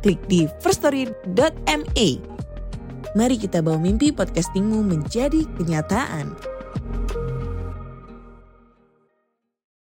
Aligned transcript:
klik 0.00 0.20
di 0.26 0.48
firststory.me. 0.64 2.08
Mari 3.12 3.36
kita 3.36 3.60
bawa 3.60 3.76
mimpi 3.76 4.10
podcastingmu 4.10 4.80
menjadi 4.80 5.44
kenyataan. 5.60 6.32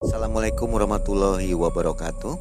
Assalamualaikum 0.01 0.71
warahmatullahi 0.73 1.53
wabarakatuh. 1.53 2.33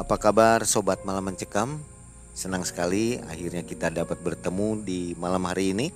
Apa 0.00 0.16
kabar 0.16 0.64
sobat 0.64 1.04
malam 1.04 1.28
mencekam? 1.28 1.76
Senang 2.32 2.64
sekali 2.64 3.20
akhirnya 3.28 3.60
kita 3.60 3.92
dapat 3.92 4.16
bertemu 4.24 4.80
di 4.80 5.12
malam 5.20 5.44
hari 5.44 5.76
ini. 5.76 5.92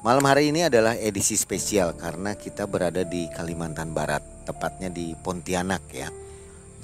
Malam 0.00 0.24
hari 0.24 0.52
ini 0.52 0.64
adalah 0.68 0.96
edisi 0.96 1.36
spesial 1.36 1.96
karena 1.96 2.36
kita 2.36 2.68
berada 2.68 3.04
di 3.04 3.28
Kalimantan 3.32 3.92
Barat, 3.92 4.20
tepatnya 4.44 4.92
di 4.92 5.16
Pontianak 5.16 5.84
ya. 5.92 6.23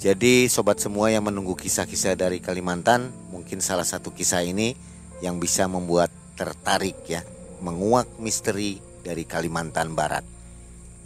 Jadi 0.01 0.49
sobat 0.49 0.81
semua 0.81 1.13
yang 1.13 1.29
menunggu 1.29 1.53
kisah-kisah 1.53 2.17
dari 2.17 2.41
Kalimantan, 2.41 3.13
mungkin 3.29 3.61
salah 3.61 3.85
satu 3.85 4.09
kisah 4.09 4.41
ini 4.41 4.73
yang 5.21 5.37
bisa 5.37 5.69
membuat 5.69 6.09
tertarik 6.33 6.97
ya, 7.05 7.21
menguak 7.61 8.09
misteri 8.17 8.81
dari 9.05 9.29
Kalimantan 9.29 9.93
Barat. 9.93 10.25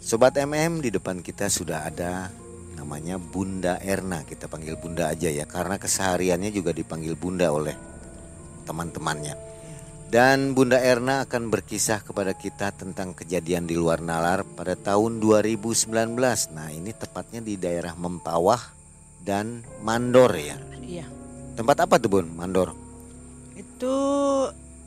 Sobat 0.00 0.40
MM 0.40 0.80
di 0.80 0.88
depan 0.88 1.20
kita 1.20 1.52
sudah 1.52 1.84
ada 1.84 2.32
namanya 2.72 3.20
Bunda 3.20 3.76
Erna, 3.84 4.24
kita 4.24 4.48
panggil 4.48 4.80
Bunda 4.80 5.12
aja 5.12 5.28
ya, 5.28 5.44
karena 5.44 5.76
kesehariannya 5.76 6.48
juga 6.48 6.72
dipanggil 6.72 7.20
Bunda 7.20 7.52
oleh 7.52 7.76
teman-temannya. 8.64 9.36
Dan 10.08 10.56
Bunda 10.56 10.80
Erna 10.80 11.28
akan 11.28 11.52
berkisah 11.52 12.00
kepada 12.00 12.32
kita 12.32 12.72
tentang 12.72 13.12
kejadian 13.12 13.68
di 13.68 13.76
luar 13.76 14.00
nalar 14.00 14.40
pada 14.56 14.72
tahun 14.72 15.20
2019. 15.20 15.92
Nah 16.56 16.72
ini 16.72 16.96
tepatnya 16.96 17.44
di 17.44 17.60
daerah 17.60 17.92
Mempawah, 17.92 18.75
dan 19.26 19.66
Mandor 19.82 20.30
ya. 20.38 20.54
Iya. 20.78 21.04
Tempat 21.58 21.82
apa 21.82 21.98
tuh 21.98 22.08
Bun, 22.08 22.30
Mandor? 22.38 22.78
Itu 23.58 23.96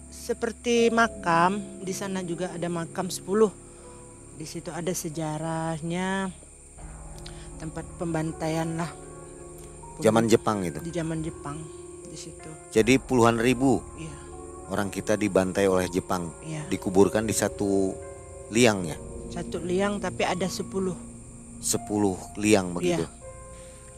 seperti 0.07 0.87
makam, 0.89 1.59
di 1.83 1.91
sana 1.91 2.23
juga 2.23 2.55
ada 2.55 2.71
makam 2.71 3.11
10. 3.11 3.51
Di 4.39 4.47
situ 4.47 4.71
ada 4.71 4.95
sejarahnya 4.95 6.31
tempat 7.59 7.83
pembantaian 7.99 8.79
lah. 8.79 8.87
Zaman 9.99 10.31
Jepang 10.31 10.63
itu. 10.63 10.79
Di 10.79 10.95
zaman 10.95 11.19
Jepang 11.19 11.59
di 12.07 12.15
situ. 12.15 12.47
Jadi 12.71 12.95
puluhan 12.95 13.35
ribu 13.35 13.83
Iya. 13.99 14.15
orang 14.71 14.87
kita 14.87 15.19
dibantai 15.19 15.67
oleh 15.67 15.91
Jepang, 15.91 16.31
Iya. 16.39 16.63
dikuburkan 16.71 17.27
di 17.27 17.35
satu 17.35 17.91
liang 18.55 18.87
ya. 18.87 18.95
Satu 19.27 19.59
liang 19.59 19.99
tapi 19.99 20.23
ada 20.23 20.47
10. 20.47 20.95
10 21.59 22.15
liang 22.39 22.71
begitu. 22.71 23.03
Iya. 23.03 23.18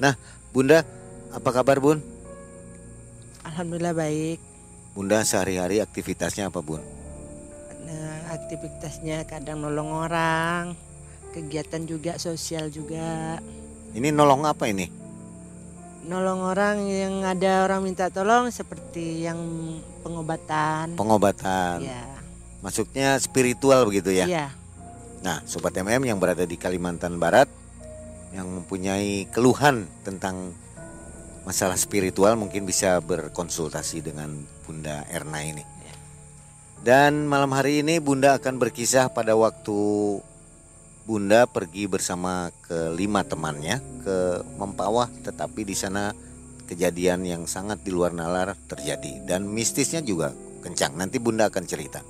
Nah, 0.01 0.17
Bunda, 0.49 0.81
apa 1.29 1.49
kabar 1.53 1.77
Bun? 1.77 2.01
Alhamdulillah 3.45 3.93
baik. 3.93 4.41
Bunda 4.97 5.21
sehari-hari 5.21 5.77
aktivitasnya 5.77 6.49
apa 6.49 6.57
Bun? 6.65 6.81
Nah, 7.85 8.33
aktivitasnya 8.33 9.29
kadang 9.29 9.61
nolong 9.61 9.93
orang, 9.93 10.73
kegiatan 11.37 11.85
juga 11.85 12.17
sosial 12.17 12.73
juga. 12.73 13.37
Ini 13.93 14.09
nolong 14.09 14.49
apa 14.49 14.65
ini? 14.73 14.89
Nolong 16.09 16.49
orang 16.49 16.81
yang 16.89 17.21
ada 17.21 17.61
orang 17.69 17.85
minta 17.85 18.09
tolong 18.09 18.49
seperti 18.49 19.21
yang 19.21 19.37
pengobatan. 20.01 20.97
Pengobatan. 20.97 21.85
Iya. 21.85 22.09
Maksudnya 22.65 23.21
spiritual 23.21 23.85
begitu 23.85 24.09
ya. 24.09 24.25
Iya. 24.25 24.47
Nah, 25.21 25.45
sobat 25.45 25.77
MM 25.77 26.09
yang 26.09 26.17
berada 26.17 26.41
di 26.41 26.57
Kalimantan 26.57 27.21
Barat 27.21 27.60
yang 28.31 28.47
mempunyai 28.47 29.27
keluhan 29.31 29.87
tentang 30.03 30.55
masalah 31.43 31.75
spiritual 31.75 32.37
mungkin 32.39 32.63
bisa 32.63 33.01
berkonsultasi 33.03 34.05
dengan 34.05 34.45
Bunda 34.63 35.03
Erna 35.11 35.43
ini. 35.43 35.63
Dan 36.81 37.29
malam 37.29 37.53
hari 37.53 37.85
ini 37.85 38.01
Bunda 38.01 38.41
akan 38.41 38.57
berkisah 38.57 39.13
pada 39.13 39.37
waktu 39.37 39.77
Bunda 41.05 41.45
pergi 41.45 41.85
bersama 41.85 42.49
kelima 42.65 43.21
temannya 43.21 43.77
ke 44.01 44.41
Mempawah 44.57 45.09
tetapi 45.21 45.61
di 45.61 45.77
sana 45.77 46.13
kejadian 46.65 47.27
yang 47.27 47.43
sangat 47.45 47.85
di 47.85 47.93
luar 47.93 48.15
nalar 48.15 48.57
terjadi 48.65 49.27
dan 49.29 49.45
mistisnya 49.45 50.01
juga 50.01 50.33
kencang. 50.65 50.97
Nanti 50.97 51.21
Bunda 51.21 51.53
akan 51.53 51.65
cerita. 51.69 52.01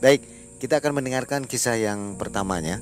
Baik, 0.00 0.24
kita 0.56 0.80
akan 0.80 1.02
mendengarkan 1.02 1.44
kisah 1.44 1.76
yang 1.76 2.16
pertamanya 2.16 2.80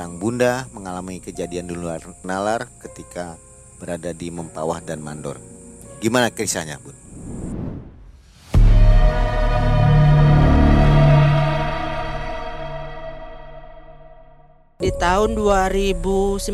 tentang 0.00 0.16
Bunda 0.16 0.64
mengalami 0.72 1.20
kejadian 1.20 1.68
di 1.68 1.76
luar 1.76 2.00
nalar 2.24 2.72
ketika 2.80 3.36
berada 3.76 4.16
di 4.16 4.32
Mempawah 4.32 4.80
dan 4.80 5.04
Mandor. 5.04 5.36
Gimana 6.00 6.32
kisahnya, 6.32 6.80
Bun? 6.80 6.96
Di 14.80 14.88
tahun 14.96 15.36
2019 15.36 16.48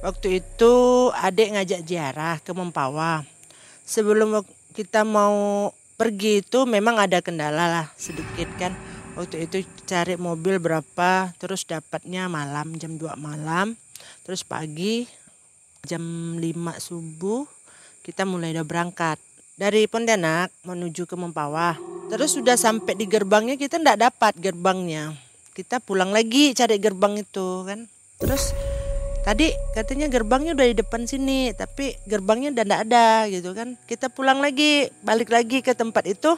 waktu 0.00 0.40
itu 0.40 0.72
adik 1.12 1.52
ngajak 1.52 1.84
ziarah 1.84 2.40
ke 2.40 2.56
Mempawah. 2.56 3.28
Sebelum 3.84 4.40
kita 4.72 5.04
mau 5.04 5.68
pergi 6.00 6.40
itu 6.40 6.64
memang 6.64 6.96
ada 6.96 7.20
kendala 7.20 7.68
lah 7.68 7.86
sedikit 8.00 8.48
kan. 8.56 8.72
Waktu 9.16 9.48
itu 9.48 9.64
cari 9.88 10.20
mobil 10.20 10.60
berapa 10.60 11.32
terus 11.40 11.64
dapatnya 11.64 12.28
malam 12.28 12.76
jam 12.76 13.00
2 13.00 13.16
malam. 13.16 13.72
Terus 14.28 14.44
pagi 14.44 15.08
jam 15.88 16.36
5 16.36 16.44
subuh 16.76 17.48
kita 18.04 18.28
mulai 18.28 18.52
udah 18.52 18.68
berangkat. 18.68 19.16
Dari 19.56 19.88
Pontianak 19.88 20.52
menuju 20.68 21.08
ke 21.08 21.16
Mempawah. 21.16 21.80
Terus 22.12 22.36
sudah 22.36 22.60
sampai 22.60 22.92
di 22.92 23.08
gerbangnya 23.08 23.56
kita 23.56 23.80
ndak 23.80 24.04
dapat 24.04 24.36
gerbangnya. 24.36 25.16
Kita 25.56 25.80
pulang 25.80 26.12
lagi 26.12 26.52
cari 26.52 26.76
gerbang 26.76 27.16
itu 27.16 27.64
kan. 27.64 27.88
Terus 28.20 28.52
tadi 29.24 29.48
katanya 29.72 30.12
gerbangnya 30.12 30.52
udah 30.52 30.66
di 30.68 30.76
depan 30.76 31.08
sini 31.08 31.56
tapi 31.56 31.96
gerbangnya 32.04 32.52
udah 32.52 32.64
ndak 32.68 32.80
ada 32.84 33.32
gitu 33.32 33.56
kan. 33.56 33.80
Kita 33.88 34.12
pulang 34.12 34.44
lagi 34.44 34.92
balik 35.00 35.32
lagi 35.32 35.64
ke 35.64 35.72
tempat 35.72 36.04
itu. 36.04 36.36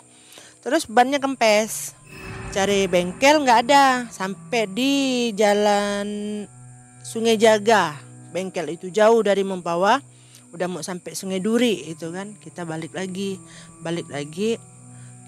Terus 0.62 0.86
bannya 0.86 1.18
kempes 1.18 1.97
cari 2.48 2.88
bengkel 2.88 3.44
nggak 3.44 3.60
ada. 3.68 3.86
Sampai 4.08 4.68
di 4.68 4.92
jalan 5.36 6.06
Sungai 7.04 7.36
Jaga. 7.36 7.96
Bengkel 8.32 8.76
itu 8.76 8.92
jauh 8.92 9.24
dari 9.24 9.40
Mempawah 9.44 10.00
udah 10.48 10.64
mau 10.68 10.80
sampai 10.80 11.12
Sungai 11.12 11.40
Duri 11.40 11.88
itu 11.88 12.08
kan. 12.08 12.36
Kita 12.40 12.64
balik 12.64 12.96
lagi 12.96 13.36
balik 13.84 14.08
lagi. 14.08 14.56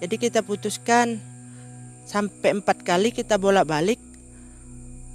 Jadi 0.00 0.16
kita 0.16 0.40
putuskan 0.40 1.20
sampai 2.08 2.56
empat 2.60 2.80
kali 2.80 3.12
kita 3.12 3.36
bolak-balik. 3.36 4.00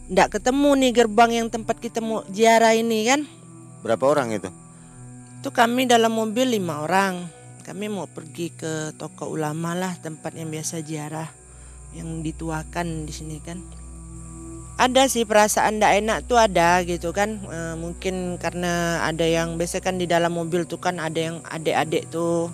Ndak 0.05 0.37
ketemu 0.37 0.69
nih 0.77 0.91
gerbang 0.93 1.31
yang 1.33 1.47
tempat 1.49 1.81
kita 1.81 1.97
mau 1.97 2.21
ziarah 2.29 2.77
ini 2.77 3.09
kan? 3.09 3.25
Berapa 3.81 4.05
orang 4.05 4.37
itu? 4.37 4.49
itu 5.45 5.53
kami 5.53 5.85
dalam 5.85 6.09
mobil 6.09 6.57
lima 6.57 6.81
orang. 6.81 7.21
Kami 7.61 7.85
mau 7.85 8.09
pergi 8.09 8.49
ke 8.49 8.97
toko 8.97 9.29
ulama 9.29 9.77
lah 9.77 9.93
tempat 9.97 10.33
yang 10.33 10.49
biasa 10.49 10.81
ziarah 10.81 11.44
yang 11.95 12.21
dituakan 12.21 13.07
di 13.07 13.13
sini 13.15 13.39
kan. 13.41 13.63
Ada 14.75 15.07
sih 15.07 15.23
perasaan 15.23 15.79
ndak 15.79 15.93
enak 16.03 16.17
tuh 16.27 16.35
ada 16.35 16.83
gitu 16.83 17.15
kan. 17.15 17.39
E, 17.47 17.59
mungkin 17.79 18.35
karena 18.35 18.99
ada 19.07 19.23
yang 19.23 19.55
biasa 19.55 19.79
kan 19.79 19.95
di 19.95 20.03
dalam 20.03 20.35
mobil 20.35 20.67
tuh 20.67 20.83
kan 20.83 20.99
ada 20.99 21.15
yang 21.15 21.39
adik-adik 21.47 22.11
tuh 22.11 22.51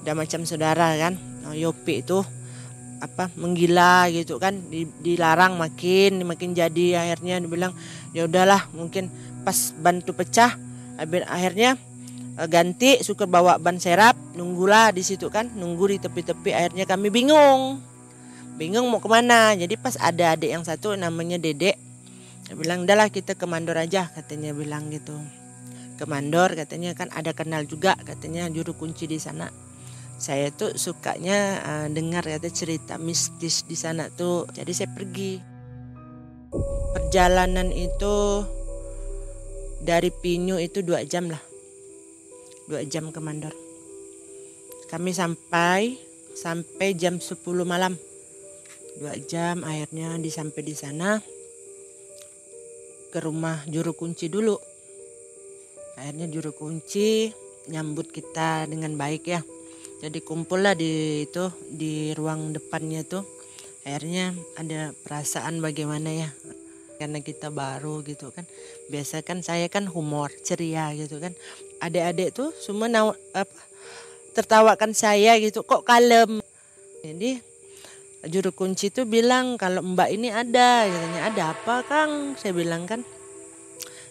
udah 0.00 0.14
macam 0.16 0.48
saudara 0.48 0.96
kan. 0.96 1.20
Nah, 1.44 1.52
Yopi 1.52 2.00
itu 2.00 2.24
apa 2.98 3.30
menggila 3.38 4.10
gitu 4.10 4.42
kan 4.42 4.58
di- 4.72 4.88
dilarang 5.04 5.60
makin 5.60 6.24
makin 6.24 6.56
jadi. 6.56 7.04
Akhirnya 7.04 7.36
dibilang 7.36 7.76
ya 8.16 8.24
udahlah 8.24 8.72
mungkin 8.72 9.12
pas 9.44 9.76
bantu 9.76 10.16
pecah 10.16 10.56
akhirnya 11.28 11.78
eh, 12.40 12.48
ganti 12.50 12.98
syukur 13.04 13.30
bawa 13.30 13.60
ban 13.60 13.78
serap 13.78 14.18
nunggulah 14.34 14.90
di 14.90 15.06
situ 15.06 15.30
kan 15.30 15.46
nunggu 15.54 15.94
di 15.94 15.98
tepi-tepi 16.02 16.50
akhirnya 16.50 16.84
kami 16.88 17.08
bingung 17.12 17.84
bingung 18.58 18.90
mau 18.90 18.98
ke 18.98 19.06
mana. 19.06 19.54
Jadi 19.54 19.78
pas 19.78 19.94
ada 19.96 20.34
adik 20.34 20.50
yang 20.50 20.66
satu 20.66 20.98
namanya 20.98 21.38
dedek 21.38 21.78
dia 22.48 22.56
bilang 22.56 22.88
udahlah 22.88 23.12
kita 23.12 23.36
ke 23.36 23.44
mandor 23.44 23.76
aja 23.76 24.08
katanya 24.08 24.56
bilang 24.56 24.88
gitu. 24.88 25.12
Ke 26.00 26.06
Mandor 26.06 26.54
katanya 26.54 26.94
kan 26.94 27.10
ada 27.10 27.34
kenal 27.34 27.66
juga 27.66 27.98
katanya 28.06 28.46
juru 28.48 28.72
kunci 28.72 29.10
di 29.10 29.18
sana. 29.18 29.50
Saya 30.16 30.48
tuh 30.54 30.78
sukanya 30.78 31.58
uh, 31.60 31.86
dengar 31.90 32.22
kata 32.22 32.48
cerita 32.54 32.96
mistis 33.02 33.66
di 33.66 33.74
sana 33.74 34.06
tuh. 34.06 34.46
Jadi 34.54 34.72
saya 34.72 34.88
pergi. 34.94 35.42
Perjalanan 36.94 37.68
itu 37.74 38.46
dari 39.82 40.08
Pinyu 40.14 40.56
itu 40.62 40.86
dua 40.86 41.02
jam 41.02 41.28
lah. 41.28 41.42
Dua 42.70 42.86
jam 42.86 43.10
ke 43.10 43.18
Mandor. 43.18 43.52
Kami 44.88 45.10
sampai 45.10 45.98
sampai 46.38 46.94
jam 46.94 47.18
10 47.18 47.42
malam 47.66 47.98
dua 48.98 49.14
jam 49.22 49.62
akhirnya 49.62 50.18
disampai 50.18 50.66
di 50.66 50.74
sana 50.74 51.22
ke 53.08 53.18
rumah 53.22 53.62
juru 53.70 53.94
kunci 53.94 54.26
dulu. 54.26 54.58
Akhirnya 55.98 56.26
juru 56.26 56.50
kunci 56.50 57.30
nyambut 57.70 58.10
kita 58.10 58.66
dengan 58.66 58.98
baik 58.98 59.24
ya. 59.30 59.40
Jadi 59.98 60.22
kumpul 60.22 60.62
lah 60.62 60.74
di 60.78 61.26
itu 61.26 61.50
di 61.70 62.14
ruang 62.14 62.54
depannya 62.54 63.02
tuh. 63.06 63.22
Akhirnya 63.86 64.34
ada 64.58 64.92
perasaan 64.92 65.62
bagaimana 65.62 66.12
ya 66.12 66.30
karena 66.98 67.22
kita 67.22 67.54
baru 67.54 68.02
gitu 68.02 68.34
kan. 68.34 68.44
Biasa 68.90 69.22
kan 69.22 69.40
saya 69.46 69.70
kan 69.70 69.86
humor 69.86 70.34
ceria 70.42 70.90
gitu 70.98 71.22
kan. 71.22 71.32
Adik-adik 71.78 72.34
tuh 72.34 72.50
semua 72.58 72.90
naw, 72.90 73.14
apa 73.34 73.58
tertawakan 74.34 74.94
saya 74.94 75.38
gitu 75.38 75.62
kok 75.66 75.86
kalem? 75.86 76.42
Jadi 77.02 77.47
juru 78.26 78.50
kunci 78.50 78.90
tuh 78.90 79.06
bilang 79.06 79.54
kalau 79.54 79.84
mbak 79.84 80.10
ini 80.10 80.34
ada. 80.34 80.88
Katanya 80.88 81.22
ada 81.30 81.42
apa 81.54 81.76
kang? 81.86 82.34
Saya 82.34 82.50
bilang 82.56 82.88
kan 82.88 83.06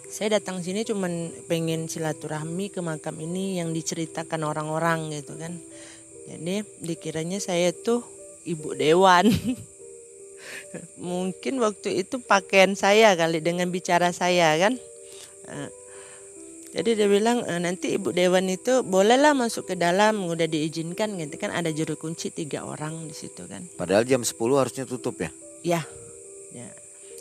saya 0.07 0.39
datang 0.39 0.63
sini 0.63 0.88
cuman 0.88 1.36
pengen 1.51 1.92
silaturahmi 1.92 2.71
ke 2.71 2.80
makam 2.80 3.19
ini 3.19 3.59
yang 3.59 3.75
diceritakan 3.75 4.48
orang-orang 4.48 5.12
gitu 5.12 5.36
kan. 5.36 5.59
Jadi 6.31 6.63
dikiranya 6.80 7.44
saya 7.44 7.75
tuh 7.75 8.04
ibu 8.48 8.71
dewan. 8.71 9.27
Mungkin 11.00 11.59
waktu 11.59 12.07
itu 12.07 12.24
pakaian 12.24 12.71
saya 12.80 13.15
kali 13.19 13.44
dengan 13.44 13.68
bicara 13.68 14.15
saya 14.15 14.56
kan? 14.56 14.80
Eh, 15.48 15.69
jadi 16.77 16.94
dia 16.94 17.09
bilang 17.09 17.41
e, 17.41 17.57
nanti 17.57 17.97
ibu 17.97 18.13
dewan 18.13 18.45
itu 18.53 18.85
bolehlah 18.85 19.33
masuk 19.33 19.74
ke 19.74 19.75
dalam 19.75 20.21
udah 20.29 20.45
diizinkan 20.45 21.18
gitu 21.18 21.33
kan. 21.41 21.50
Ada 21.50 21.74
juru 21.74 21.97
kunci 21.97 22.29
tiga 22.29 22.69
orang 22.69 23.09
di 23.09 23.18
situ 23.18 23.50
kan. 23.50 23.65
Padahal 23.81 24.06
jam 24.06 24.21
10 24.21 24.38
harusnya 24.38 24.85
tutup 24.85 25.18
ya? 25.18 25.33
Ya 25.65 25.81
ya. 26.53 26.69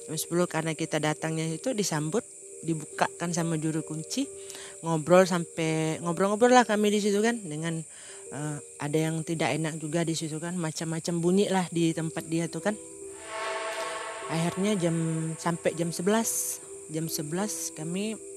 Jam 0.04 0.12
10 0.12 0.28
karena 0.44 0.76
kita 0.76 1.00
datangnya 1.00 1.48
itu 1.48 1.72
disambut 1.72 2.20
dibukakan 2.60 3.32
sama 3.32 3.56
juru 3.56 3.80
kunci 3.80 4.28
ngobrol 4.84 5.24
sampai 5.24 6.04
ngobrol-ngobrol 6.04 6.52
lah 6.52 6.68
kami 6.68 6.92
di 6.92 7.00
situ 7.00 7.20
kan 7.24 7.40
dengan 7.40 7.80
uh, 8.36 8.60
ada 8.76 8.98
yang 9.08 9.24
tidak 9.24 9.56
enak 9.56 9.80
juga 9.80 10.04
di 10.04 10.12
situ 10.12 10.36
kan 10.36 10.52
macam-macam 10.52 11.14
bunyi 11.16 11.48
lah 11.48 11.64
di 11.72 11.96
tempat 11.96 12.28
dia 12.28 12.44
tuh 12.44 12.60
kan. 12.60 12.76
Akhirnya 14.28 14.76
jam 14.76 14.96
sampai 15.40 15.72
jam 15.72 15.88
11 15.88 16.92
jam 16.92 17.08
11 17.08 17.72
kami 17.72 18.35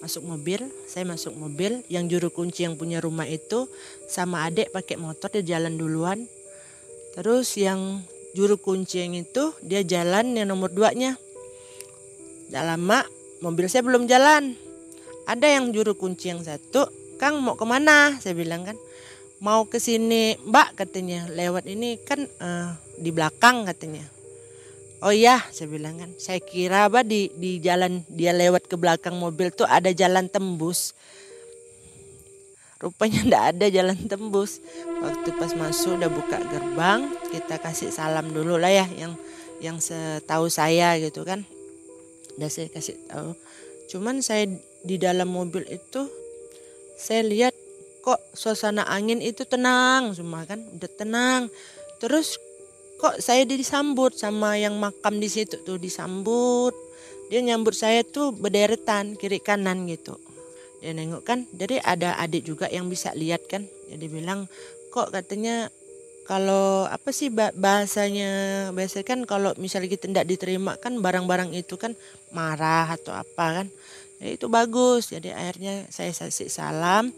masuk 0.00 0.24
mobil 0.24 0.60
saya 0.88 1.04
masuk 1.04 1.36
mobil 1.36 1.84
yang 1.92 2.08
juru 2.08 2.32
kunci 2.32 2.64
yang 2.64 2.74
punya 2.80 2.98
rumah 3.00 3.28
itu 3.28 3.68
sama 4.08 4.48
adik 4.48 4.72
pakai 4.72 4.96
motor 4.96 5.28
dia 5.30 5.56
jalan 5.56 5.76
duluan 5.76 6.24
terus 7.14 7.54
yang 7.60 8.00
juru 8.32 8.56
kunci 8.56 9.04
yang 9.04 9.14
itu 9.14 9.52
dia 9.60 9.84
jalan 9.84 10.32
yang 10.34 10.48
nomor 10.48 10.72
duanya 10.72 11.20
tidak 12.50 12.64
lama 12.66 13.06
mobil 13.40 13.66
saya 13.66 13.82
belum 13.84 14.06
jalan. 14.06 14.54
Ada 15.24 15.60
yang 15.60 15.72
juru 15.72 15.96
kunci 15.96 16.32
yang 16.32 16.42
satu, 16.44 16.88
Kang 17.20 17.40
mau 17.40 17.56
ke 17.56 17.62
mana? 17.62 18.16
Saya 18.20 18.36
bilang 18.36 18.64
kan, 18.64 18.76
mau 19.38 19.68
ke 19.68 19.78
sini 19.78 20.36
Mbak 20.42 20.76
katanya. 20.76 21.28
Lewat 21.30 21.68
ini 21.68 22.00
kan 22.00 22.24
uh, 22.40 22.76
di 22.98 23.10
belakang 23.12 23.68
katanya. 23.68 24.04
Oh 25.00 25.12
iya, 25.12 25.40
saya 25.48 25.68
bilang 25.72 25.96
kan. 25.96 26.10
Saya 26.20 26.40
kira 26.44 26.88
bah 26.92 27.00
di 27.00 27.32
di 27.36 27.56
jalan 27.60 28.04
dia 28.12 28.36
lewat 28.36 28.68
ke 28.68 28.76
belakang 28.76 29.16
mobil 29.16 29.48
tuh 29.48 29.64
ada 29.64 29.88
jalan 29.96 30.28
tembus. 30.28 30.92
Rupanya 32.80 33.24
ndak 33.28 33.44
ada 33.56 33.66
jalan 33.72 33.98
tembus. 34.08 34.60
Waktu 35.00 35.32
pas 35.40 35.52
masuk 35.56 35.96
udah 35.96 36.10
buka 36.12 36.36
gerbang, 36.52 37.08
kita 37.32 37.56
kasih 37.56 37.88
salam 37.88 38.28
dulu 38.28 38.60
lah 38.60 38.68
ya 38.68 38.86
yang 38.92 39.16
yang 39.60 39.76
setahu 39.78 40.48
saya 40.48 40.96
gitu 40.96 41.22
kan 41.22 41.44
udah 42.40 42.48
saya 42.48 42.72
kasih 42.72 42.96
tahu 43.04 43.36
cuman 43.92 44.24
saya 44.24 44.48
di 44.80 44.96
dalam 44.96 45.28
mobil 45.28 45.60
itu 45.68 46.08
saya 46.96 47.20
lihat 47.28 47.52
kok 48.00 48.16
suasana 48.32 48.88
angin 48.88 49.20
itu 49.20 49.44
tenang 49.44 50.16
semua 50.16 50.48
kan 50.48 50.64
udah 50.72 50.90
tenang 50.96 51.52
terus 52.00 52.40
kok 53.00 53.16
saya 53.24 53.48
disambut 53.48 54.12
sama 54.12 54.60
yang 54.60 54.76
makam 54.76 55.16
di 55.16 55.32
situ 55.32 55.56
tuh 55.64 55.80
disambut. 55.80 56.76
Dia 57.32 57.40
nyambut 57.40 57.72
saya 57.72 58.04
tuh 58.04 58.36
berderetan 58.36 59.16
kiri 59.16 59.40
kanan 59.40 59.88
gitu. 59.88 60.20
Dia 60.84 60.92
nengok 60.92 61.24
kan 61.24 61.48
jadi 61.56 61.80
ada 61.80 62.20
adik 62.20 62.44
juga 62.44 62.68
yang 62.68 62.92
bisa 62.92 63.16
lihat 63.16 63.48
kan. 63.48 63.64
Jadi 63.88 64.04
bilang 64.12 64.44
kok 64.92 65.08
katanya 65.08 65.72
kalau 66.28 66.84
apa 66.86 67.10
sih 67.10 67.32
bahasanya 67.32 68.68
biasa 68.70 69.02
kan 69.02 69.24
kalau 69.24 69.56
misalnya 69.56 69.90
kita 69.90 70.06
tidak 70.06 70.28
diterima 70.28 70.76
kan 70.76 71.00
barang-barang 71.00 71.56
itu 71.56 71.80
kan 71.80 71.96
marah 72.36 72.92
atau 72.92 73.16
apa 73.16 73.64
kan. 73.64 73.66
Ya 74.20 74.36
itu 74.36 74.52
bagus. 74.52 75.08
Jadi 75.08 75.32
akhirnya 75.32 75.88
saya 75.88 76.12
kasih 76.12 76.52
salam 76.52 77.16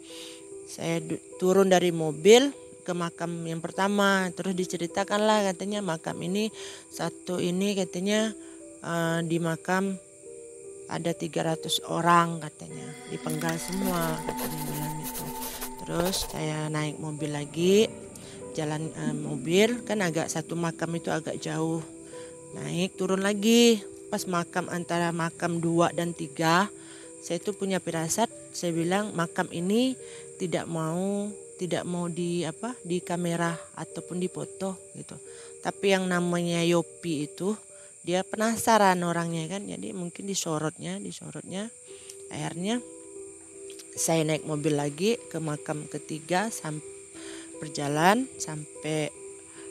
saya 0.73 1.05
turun 1.37 1.69
dari 1.69 1.93
mobil 1.93 2.49
ke 2.83 2.93
makam 2.93 3.31
yang 3.47 3.63
pertama. 3.63 4.29
Terus 4.35 4.53
diceritakan 4.59 5.23
lah 5.23 5.41
katanya 5.55 5.81
makam 5.81 6.19
ini 6.21 6.51
satu 6.91 7.39
ini 7.39 7.79
katanya 7.79 8.35
uh, 8.83 9.23
di 9.23 9.39
makam 9.39 9.97
ada 10.91 11.15
300 11.15 11.87
orang 11.89 12.43
katanya. 12.43 12.87
Dipenggal 13.09 13.57
semua 13.57 14.19
katanya 14.27 14.59
bilang 14.67 14.95
itu. 15.01 15.25
Terus 15.83 16.17
saya 16.29 16.69
naik 16.69 16.99
mobil 16.99 17.31
lagi 17.33 17.87
jalan 18.53 18.91
uh, 18.99 19.15
mobil. 19.17 19.87
Kan 19.87 20.03
agak 20.03 20.29
satu 20.29 20.59
makam 20.59 20.93
itu 20.99 21.09
agak 21.09 21.41
jauh. 21.41 21.81
Naik 22.59 22.99
turun 22.99 23.25
lagi. 23.25 23.81
Pas 24.13 24.29
makam 24.29 24.69
antara 24.69 25.09
makam 25.09 25.57
dua 25.57 25.89
dan 25.97 26.13
tiga 26.13 26.69
saya 27.23 27.39
itu 27.39 27.55
punya 27.55 27.79
firasat. 27.79 28.27
Saya 28.51 28.75
bilang 28.75 29.15
makam 29.15 29.47
ini 29.55 29.95
tidak 30.43 30.67
mau 30.67 31.31
tidak 31.63 31.87
mau 31.87 32.11
di 32.11 32.43
apa 32.43 32.75
di 32.83 32.99
kamera 32.99 33.55
ataupun 33.79 34.19
di 34.19 34.27
foto 34.27 34.91
gitu. 34.99 35.15
Tapi 35.63 35.95
yang 35.95 36.11
namanya 36.11 36.59
Yopi 36.67 37.31
itu 37.31 37.55
dia 38.03 38.27
penasaran 38.27 38.99
orangnya 39.07 39.47
kan 39.47 39.63
jadi 39.63 39.95
mungkin 39.95 40.27
disorotnya 40.27 40.99
disorotnya 40.99 41.71
akhirnya 42.35 42.83
saya 43.95 44.27
naik 44.27 44.43
mobil 44.43 44.75
lagi 44.75 45.15
ke 45.31 45.39
makam 45.39 45.87
ketiga 45.87 46.51
sampai 46.51 46.83
berjalan 47.63 48.27
sampai 48.43 49.15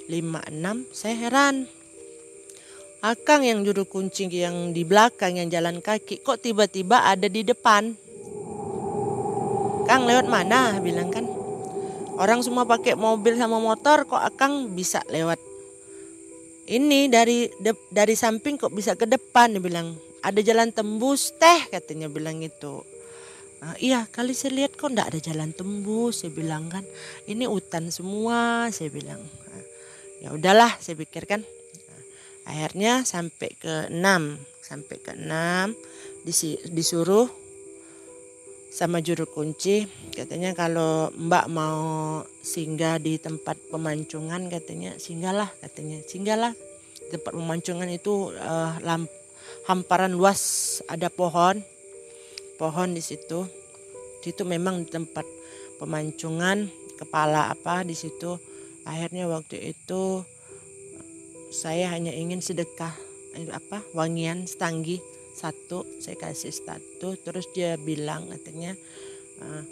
56 0.08 0.96
saya 0.96 1.16
heran. 1.28 1.68
Akang 3.02 3.42
yang 3.44 3.66
juru 3.66 3.84
kunci 3.84 4.30
yang 4.30 4.72
di 4.72 4.88
belakang 4.88 5.36
yang 5.36 5.50
jalan 5.52 5.84
kaki 5.84 6.22
kok 6.22 6.40
tiba-tiba 6.40 7.04
ada 7.04 7.28
di 7.28 7.42
depan? 7.44 7.98
Kang 9.90 10.06
lewat 10.06 10.30
mana? 10.30 10.78
Bilang 10.80 11.10
kan 11.10 11.41
orang 12.18 12.44
semua 12.44 12.68
pakai 12.68 12.98
mobil 12.98 13.38
sama 13.38 13.62
motor 13.62 14.08
kok 14.08 14.20
Akang 14.20 14.74
bisa 14.74 15.00
lewat. 15.08 15.40
Ini 16.72 17.12
dari 17.12 17.52
de, 17.60 17.76
dari 17.92 18.16
samping 18.16 18.56
kok 18.56 18.72
bisa 18.72 18.96
ke 18.96 19.06
depan 19.08 19.56
dia 19.56 19.64
bilang. 19.64 19.96
Ada 20.22 20.46
jalan 20.46 20.70
tembus 20.70 21.34
teh 21.36 21.68
katanya 21.74 22.06
bilang 22.06 22.46
itu 22.46 22.86
Uh, 23.62 23.78
iya 23.78 24.10
kali 24.10 24.34
saya 24.34 24.58
lihat 24.58 24.74
kok 24.74 24.90
ndak 24.90 25.14
ada 25.14 25.22
jalan 25.22 25.54
tembus 25.54 26.26
saya 26.26 26.34
bilang 26.34 26.66
kan. 26.74 26.82
Ini 27.30 27.46
hutan 27.46 27.94
semua 27.94 28.66
saya 28.74 28.90
bilang. 28.90 29.22
Uh, 29.22 29.64
ya 30.18 30.34
udahlah 30.34 30.74
saya 30.82 30.98
pikirkan. 30.98 31.46
Uh, 31.46 32.04
akhirnya 32.50 33.06
sampai 33.06 33.54
ke 33.54 33.94
enam 33.94 34.42
sampai 34.66 34.98
ke 34.98 35.14
enam 35.14 35.78
disuruh 36.74 37.30
sama 38.72 39.04
juru 39.04 39.28
kunci 39.28 39.84
katanya 40.16 40.56
kalau 40.56 41.12
mbak 41.12 41.52
mau 41.52 42.24
singgah 42.40 42.98
di 43.04 43.20
tempat 43.20 43.60
pemancungan 43.68 44.48
katanya 44.48 44.96
singgahlah 44.96 45.52
katanya 45.60 46.00
singgahlah 46.08 46.56
tempat 47.12 47.36
pemancungan 47.36 47.92
itu 47.92 48.32
uh, 48.40 48.80
lamp, 48.80 49.12
hamparan 49.68 50.16
luas 50.16 50.80
ada 50.88 51.12
pohon 51.12 51.60
pohon 52.62 52.94
di 52.94 53.02
situ. 53.02 53.50
Situ 54.22 54.46
memang 54.46 54.86
di 54.86 54.94
tempat 54.94 55.26
pemancungan 55.82 56.70
kepala 57.02 57.50
apa 57.50 57.82
di 57.82 57.98
situ. 57.98 58.38
Akhirnya 58.86 59.26
waktu 59.26 59.74
itu 59.74 60.22
saya 61.50 61.90
hanya 61.90 62.14
ingin 62.14 62.38
sedekah 62.38 62.94
apa 63.50 63.82
wangian 63.98 64.46
setanggi 64.46 65.02
satu 65.34 65.88
saya 66.04 66.16
kasih 66.20 66.54
satu 66.54 67.16
terus 67.20 67.48
dia 67.56 67.80
bilang 67.80 68.28
katanya 68.30 68.76
uh, 69.42 69.64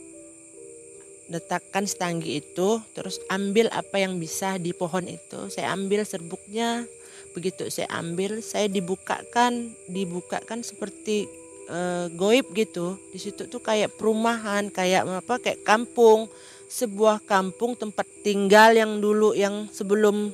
letakkan 1.30 1.86
setanggi 1.86 2.42
itu 2.42 2.82
terus 2.98 3.22
ambil 3.30 3.70
apa 3.70 4.02
yang 4.02 4.18
bisa 4.18 4.58
di 4.58 4.74
pohon 4.74 5.06
itu. 5.06 5.48
Saya 5.54 5.78
ambil 5.78 6.04
serbuknya 6.04 6.90
begitu 7.38 7.70
saya 7.70 7.86
ambil 7.94 8.42
saya 8.42 8.66
dibukakan 8.66 9.78
dibukakan 9.86 10.66
seperti 10.66 11.30
uh, 11.70 12.10
goib 12.18 12.50
gitu. 12.58 12.98
Di 13.14 13.22
situ 13.22 13.46
tuh 13.46 13.62
kayak 13.62 13.94
perumahan 13.96 14.74
kayak 14.74 15.06
apa 15.06 15.38
kayak 15.38 15.62
kampung 15.62 16.26
sebuah 16.70 17.22
kampung 17.26 17.78
tempat 17.78 18.06
tinggal 18.26 18.74
yang 18.74 18.98
dulu 18.98 19.38
yang 19.38 19.70
sebelum 19.70 20.34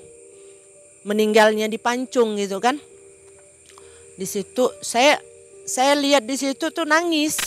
meninggalnya 1.06 1.70
di 1.70 1.78
Pancung 1.78 2.36
gitu 2.36 2.58
kan 2.58 2.82
di 4.16 4.24
situ 4.24 4.72
saya 4.80 5.20
saya 5.66 5.98
lihat 5.98 6.24
di 6.24 6.38
situ 6.38 6.70
tuh 6.70 6.86
nangis. 6.86 7.42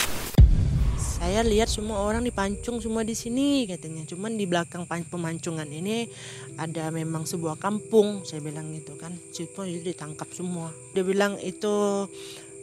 Saya 1.19 1.43
lihat 1.43 1.67
semua 1.67 1.99
orang 1.99 2.23
dipancung 2.23 2.79
semua 2.79 3.03
di 3.03 3.11
sini 3.11 3.67
katanya. 3.67 4.07
Cuman 4.07 4.39
di 4.39 4.47
belakang 4.47 4.87
pemancungan 4.87 5.67
ini 5.67 6.07
ada 6.55 6.91
memang 6.91 7.27
sebuah 7.27 7.59
kampung 7.59 8.23
saya 8.23 8.39
bilang 8.39 8.71
gitu 8.71 8.95
kan. 8.95 9.11
Situ 9.31 9.55
itu 9.67 9.91
ditangkap 9.91 10.31
semua. 10.31 10.71
Dia 10.95 11.03
bilang 11.03 11.35
itu 11.43 12.07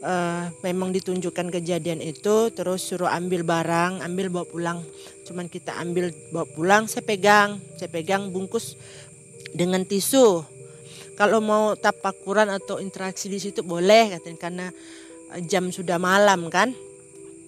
uh, 0.01 0.43
memang 0.65 0.89
ditunjukkan 0.89 1.53
kejadian 1.53 2.01
itu 2.01 2.49
terus 2.49 2.81
suruh 2.85 3.09
ambil 3.13 3.45
barang 3.45 4.01
ambil 4.01 4.29
bawa 4.33 4.45
pulang. 4.49 4.79
Cuman 5.25 5.49
kita 5.49 5.77
ambil 5.77 6.09
bawa 6.33 6.45
pulang 6.49 6.83
saya 6.89 7.05
pegang 7.05 7.61
saya 7.77 7.93
pegang 7.93 8.33
bungkus 8.33 8.73
dengan 9.53 9.85
tisu 9.85 10.56
kalau 11.17 11.41
mau 11.41 11.73
tapakuran 11.73 12.45
atau 12.45 12.77
interaksi 12.77 13.25
di 13.25 13.41
situ 13.41 13.65
boleh 13.65 14.13
katanya 14.13 14.37
karena 14.37 14.67
eh, 15.33 15.41
jam 15.49 15.73
sudah 15.73 15.97
malam 15.97 16.45
kan? 16.53 16.69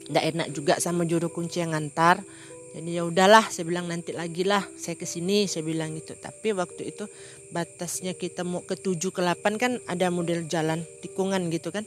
Tidak 0.10 0.24
enak 0.34 0.48
juga 0.50 0.74
sama 0.82 1.06
juru 1.06 1.30
kunci 1.30 1.62
yang 1.62 1.78
ngantar. 1.78 2.26
Jadi 2.74 2.98
ya 2.98 3.06
udahlah 3.06 3.46
saya 3.54 3.70
bilang 3.70 3.86
nanti 3.86 4.10
lagi 4.10 4.42
lah 4.42 4.66
saya 4.74 4.98
ke 4.98 5.06
sini 5.06 5.46
saya 5.46 5.62
bilang 5.62 5.94
gitu. 5.94 6.18
Tapi 6.18 6.58
waktu 6.58 6.90
itu 6.90 7.06
batasnya 7.54 8.18
kita 8.18 8.42
mau 8.42 8.66
ke 8.66 8.74
7 8.74 8.98
ke 9.14 9.22
8 9.22 9.62
kan 9.62 9.78
ada 9.86 10.10
model 10.10 10.50
jalan 10.50 10.82
tikungan 11.06 11.54
gitu 11.54 11.70
kan? 11.70 11.86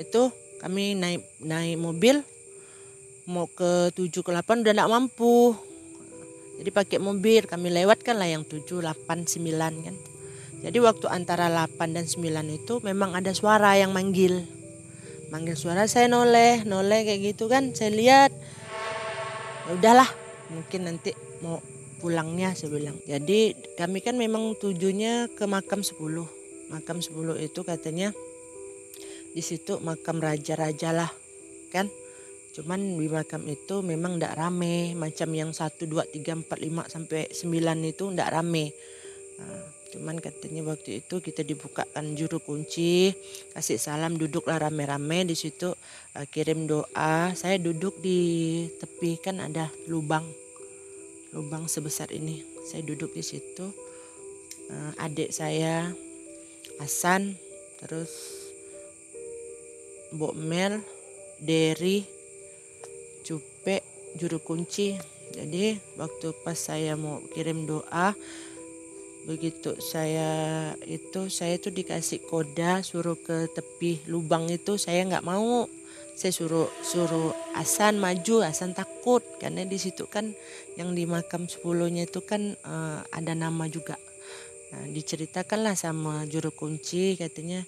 Itu 0.00 0.32
kami 0.64 0.96
naik 0.96 1.20
naik 1.44 1.76
mobil 1.76 2.24
mau 3.28 3.44
ke 3.44 3.92
7 3.92 4.08
ke 4.24 4.30
8 4.32 4.64
udah 4.64 4.72
tidak 4.72 4.88
mampu. 4.88 5.52
Jadi 6.64 6.70
pakai 6.72 6.96
mobil 6.96 7.44
kami 7.44 7.68
lewatkan 7.68 8.16
lah 8.16 8.28
yang 8.28 8.44
7 8.48 8.64
8 8.64 8.88
9 9.04 9.84
kan 9.84 9.96
jadi 10.60 10.78
waktu 10.84 11.08
antara 11.08 11.48
8 11.48 11.96
dan 11.96 12.04
9 12.04 12.20
itu 12.52 12.84
memang 12.84 13.16
ada 13.16 13.32
suara 13.32 13.80
yang 13.80 13.96
manggil. 13.96 14.44
Manggil 15.32 15.56
suara 15.56 15.88
saya 15.88 16.04
noleh 16.04 16.68
noleh 16.68 17.08
kayak 17.08 17.20
gitu 17.32 17.48
kan. 17.48 17.72
Saya 17.72 17.96
lihat 17.96 18.30
ya 19.64 19.70
udahlah 19.72 20.08
mungkin 20.52 20.84
nanti 20.84 21.16
mau 21.40 21.64
pulangnya 22.04 22.52
saya 22.52 22.76
bilang. 22.76 23.00
Jadi 23.08 23.56
kami 23.80 24.04
kan 24.04 24.20
memang 24.20 24.52
tujuannya 24.60 25.32
ke 25.32 25.48
makam 25.48 25.80
10 25.80 25.96
makam 26.70 27.02
10 27.02 27.40
itu 27.40 27.60
katanya 27.66 28.14
di 29.34 29.42
situ 29.42 29.80
makam 29.80 30.20
raja-raja 30.20 30.92
lah 30.92 31.10
kan? 31.72 31.88
Cuman 32.52 32.98
di 33.00 33.08
makam 33.08 33.46
itu 33.48 33.80
memang 33.80 34.18
tidak 34.18 34.36
rame. 34.36 34.92
Macam 34.92 35.30
yang 35.32 35.56
1 35.56 35.88
2 35.88 36.04
3 36.20 36.44
4 36.44 36.52
5 36.52 36.92
sampai 36.92 37.32
9 37.32 37.48
itu 37.86 38.04
tidak 38.12 38.28
rame. 38.28 38.74
Nah, 39.40 39.79
Cuman 39.90 40.22
katanya 40.22 40.62
waktu 40.70 41.02
itu 41.02 41.18
kita 41.18 41.42
dibukakan 41.42 42.14
juru 42.14 42.38
kunci, 42.38 43.10
kasih 43.52 43.74
salam, 43.74 44.14
duduklah 44.14 44.62
rame-rame 44.62 45.26
di 45.26 45.34
situ 45.34 45.74
uh, 46.14 46.26
kirim 46.30 46.70
doa. 46.70 47.34
Saya 47.34 47.58
duduk 47.58 47.98
di 47.98 48.66
tepi 48.78 49.18
kan 49.18 49.42
ada 49.42 49.66
lubang, 49.90 50.22
lubang 51.34 51.66
sebesar 51.66 52.14
ini. 52.14 52.46
Saya 52.62 52.86
duduk 52.86 53.10
di 53.10 53.22
situ. 53.26 53.66
Uh, 54.70 54.94
adik 55.02 55.34
saya 55.34 55.90
Hasan, 56.78 57.34
terus 57.82 58.40
Mbok 60.14 60.34
Mel, 60.38 60.80
Derry, 61.42 62.06
Cupe, 63.26 63.82
juru 64.14 64.38
kunci. 64.38 64.94
Jadi 65.30 65.78
waktu 65.94 66.34
pas 66.42 66.58
saya 66.58 66.98
mau 66.98 67.22
kirim 67.30 67.62
doa, 67.62 68.16
begitu. 69.30 69.78
Saya 69.78 70.30
itu 70.90 71.30
saya 71.30 71.54
tuh 71.62 71.70
dikasih 71.70 72.18
koda 72.26 72.82
suruh 72.82 73.14
ke 73.14 73.46
tepi 73.54 74.02
lubang 74.10 74.50
itu 74.50 74.74
saya 74.74 75.06
nggak 75.06 75.22
mau. 75.22 75.70
Saya 76.18 76.34
suruh 76.34 76.68
suruh 76.82 77.30
Asan 77.54 78.02
maju 78.02 78.42
Asan 78.42 78.74
takut. 78.74 79.22
Karena 79.38 79.62
di 79.62 79.78
situ 79.78 80.10
kan 80.10 80.34
yang 80.74 80.90
di 80.98 81.06
makam 81.06 81.46
sepuluhnya 81.46 82.10
itu 82.10 82.18
kan 82.26 82.58
uh, 82.66 83.06
ada 83.14 83.38
nama 83.38 83.70
juga. 83.70 83.94
Nah, 84.74 84.84
diceritakanlah 84.90 85.78
sama 85.78 86.26
juru 86.26 86.50
kunci 86.50 87.14
katanya 87.14 87.62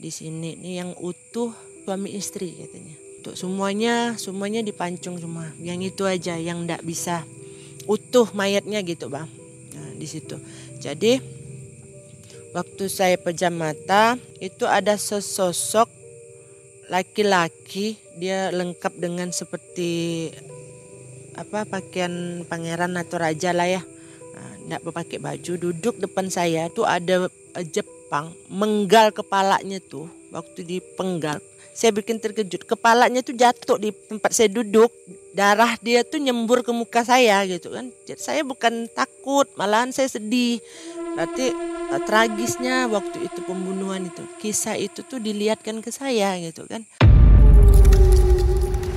di 0.00 0.08
sini 0.08 0.56
nih 0.56 0.74
yang 0.82 0.90
utuh 0.96 1.52
suami 1.84 2.16
istri 2.16 2.56
katanya. 2.56 2.96
Untuk 3.22 3.34
semuanya 3.38 4.16
semuanya 4.16 4.64
dipancung 4.64 5.20
semua. 5.20 5.52
Yang 5.60 5.94
itu 5.94 6.02
aja 6.08 6.34
yang 6.40 6.64
ndak 6.66 6.82
bisa 6.82 7.22
utuh 7.86 8.30
mayatnya 8.34 8.78
gitu 8.82 9.10
bang 9.10 9.41
di 10.02 10.10
situ. 10.10 10.34
Jadi 10.82 11.22
waktu 12.50 12.84
saya 12.90 13.14
pejam 13.14 13.54
mata 13.54 14.18
itu 14.42 14.66
ada 14.66 14.98
sesosok 14.98 15.86
laki-laki 16.90 17.94
dia 18.18 18.50
lengkap 18.50 18.98
dengan 18.98 19.30
seperti 19.30 20.28
apa 21.38 21.64
pakaian 21.64 22.44
pangeran 22.50 22.98
atau 22.98 23.22
raja 23.22 23.54
lah 23.54 23.70
ya. 23.70 23.82
Tidak 24.62 24.78
nah, 24.78 24.94
pakai 24.94 25.18
baju 25.18 25.52
duduk 25.58 25.98
depan 25.98 26.30
saya 26.30 26.70
tuh 26.70 26.86
ada 26.86 27.26
Jepang 27.74 28.30
menggal 28.46 29.10
kepalanya 29.10 29.82
tuh 29.82 30.06
waktu 30.30 30.62
dipenggal 30.64 31.42
saya 31.72 31.90
bikin 31.96 32.20
terkejut. 32.20 32.68
Kepalanya 32.68 33.24
tuh 33.24 33.32
jatuh 33.32 33.80
di 33.80 33.90
tempat 33.90 34.30
saya 34.32 34.52
duduk. 34.52 34.92
Darah 35.32 35.80
dia 35.80 36.04
tuh 36.04 36.20
nyembur 36.20 36.60
ke 36.60 36.70
muka 36.76 37.00
saya 37.02 37.40
gitu 37.48 37.72
kan. 37.72 37.88
Jadi 38.04 38.20
saya 38.20 38.40
bukan 38.44 38.84
takut 38.92 39.48
malahan 39.56 39.88
saya 39.88 40.12
sedih. 40.12 40.60
Berarti 41.16 41.52
uh, 41.92 42.00
tragisnya 42.04 42.84
waktu 42.92 43.24
itu 43.24 43.40
pembunuhan 43.48 44.04
itu. 44.12 44.22
Kisah 44.40 44.76
itu 44.76 45.00
tuh 45.00 45.18
dilihatkan 45.18 45.80
ke 45.80 45.88
saya 45.88 46.36
gitu 46.44 46.68
kan. 46.68 46.84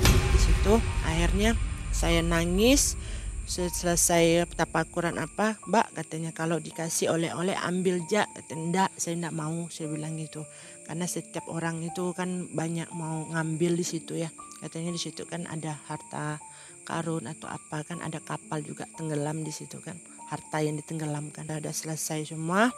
Di 0.05 0.39
situ 0.39 0.75
akhirnya 1.07 1.55
saya 1.95 2.19
nangis. 2.19 2.99
Selesai 3.45 4.49
tapakuran 4.57 5.21
apa 5.21 5.61
mbak 5.69 5.93
katanya 5.93 6.33
kalau 6.33 6.57
dikasih 6.57 7.13
oleh-oleh 7.13 7.53
ambil 7.53 8.01
jak 8.09 8.25
enggak 8.49 8.89
saya 8.97 9.21
enggak 9.21 9.37
mau 9.37 9.69
saya 9.69 9.85
bilang 9.93 10.17
gitu 10.17 10.41
karena 10.85 11.05
setiap 11.09 11.49
orang 11.49 11.81
itu 11.81 12.13
kan 12.13 12.45
banyak 12.53 12.87
mau 12.93 13.25
ngambil 13.33 13.73
di 13.73 13.85
situ 13.85 14.21
ya. 14.21 14.29
Katanya 14.61 14.93
di 14.93 15.01
situ 15.01 15.25
kan 15.25 15.49
ada 15.49 15.77
harta 15.89 16.37
karun 16.85 17.25
atau 17.25 17.49
apa 17.49 17.81
kan 17.81 17.99
ada 18.05 18.21
kapal 18.21 18.61
juga 18.61 18.85
tenggelam 18.93 19.41
di 19.41 19.49
situ 19.49 19.81
kan. 19.81 19.97
Harta 20.29 20.61
yang 20.61 20.77
ditenggelamkan. 20.77 21.49
Ada 21.49 21.73
selesai 21.73 22.37
semua. 22.37 22.69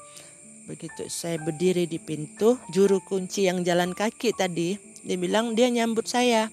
Begitu 0.67 1.07
saya 1.11 1.39
berdiri 1.39 1.87
di 1.87 1.99
pintu 1.99 2.59
juru 2.71 2.99
kunci 3.03 3.47
yang 3.47 3.63
jalan 3.63 3.95
kaki 3.95 4.35
tadi 4.35 4.75
dia 5.03 5.15
bilang 5.15 5.55
dia 5.55 5.71
nyambut 5.71 6.03
saya. 6.07 6.51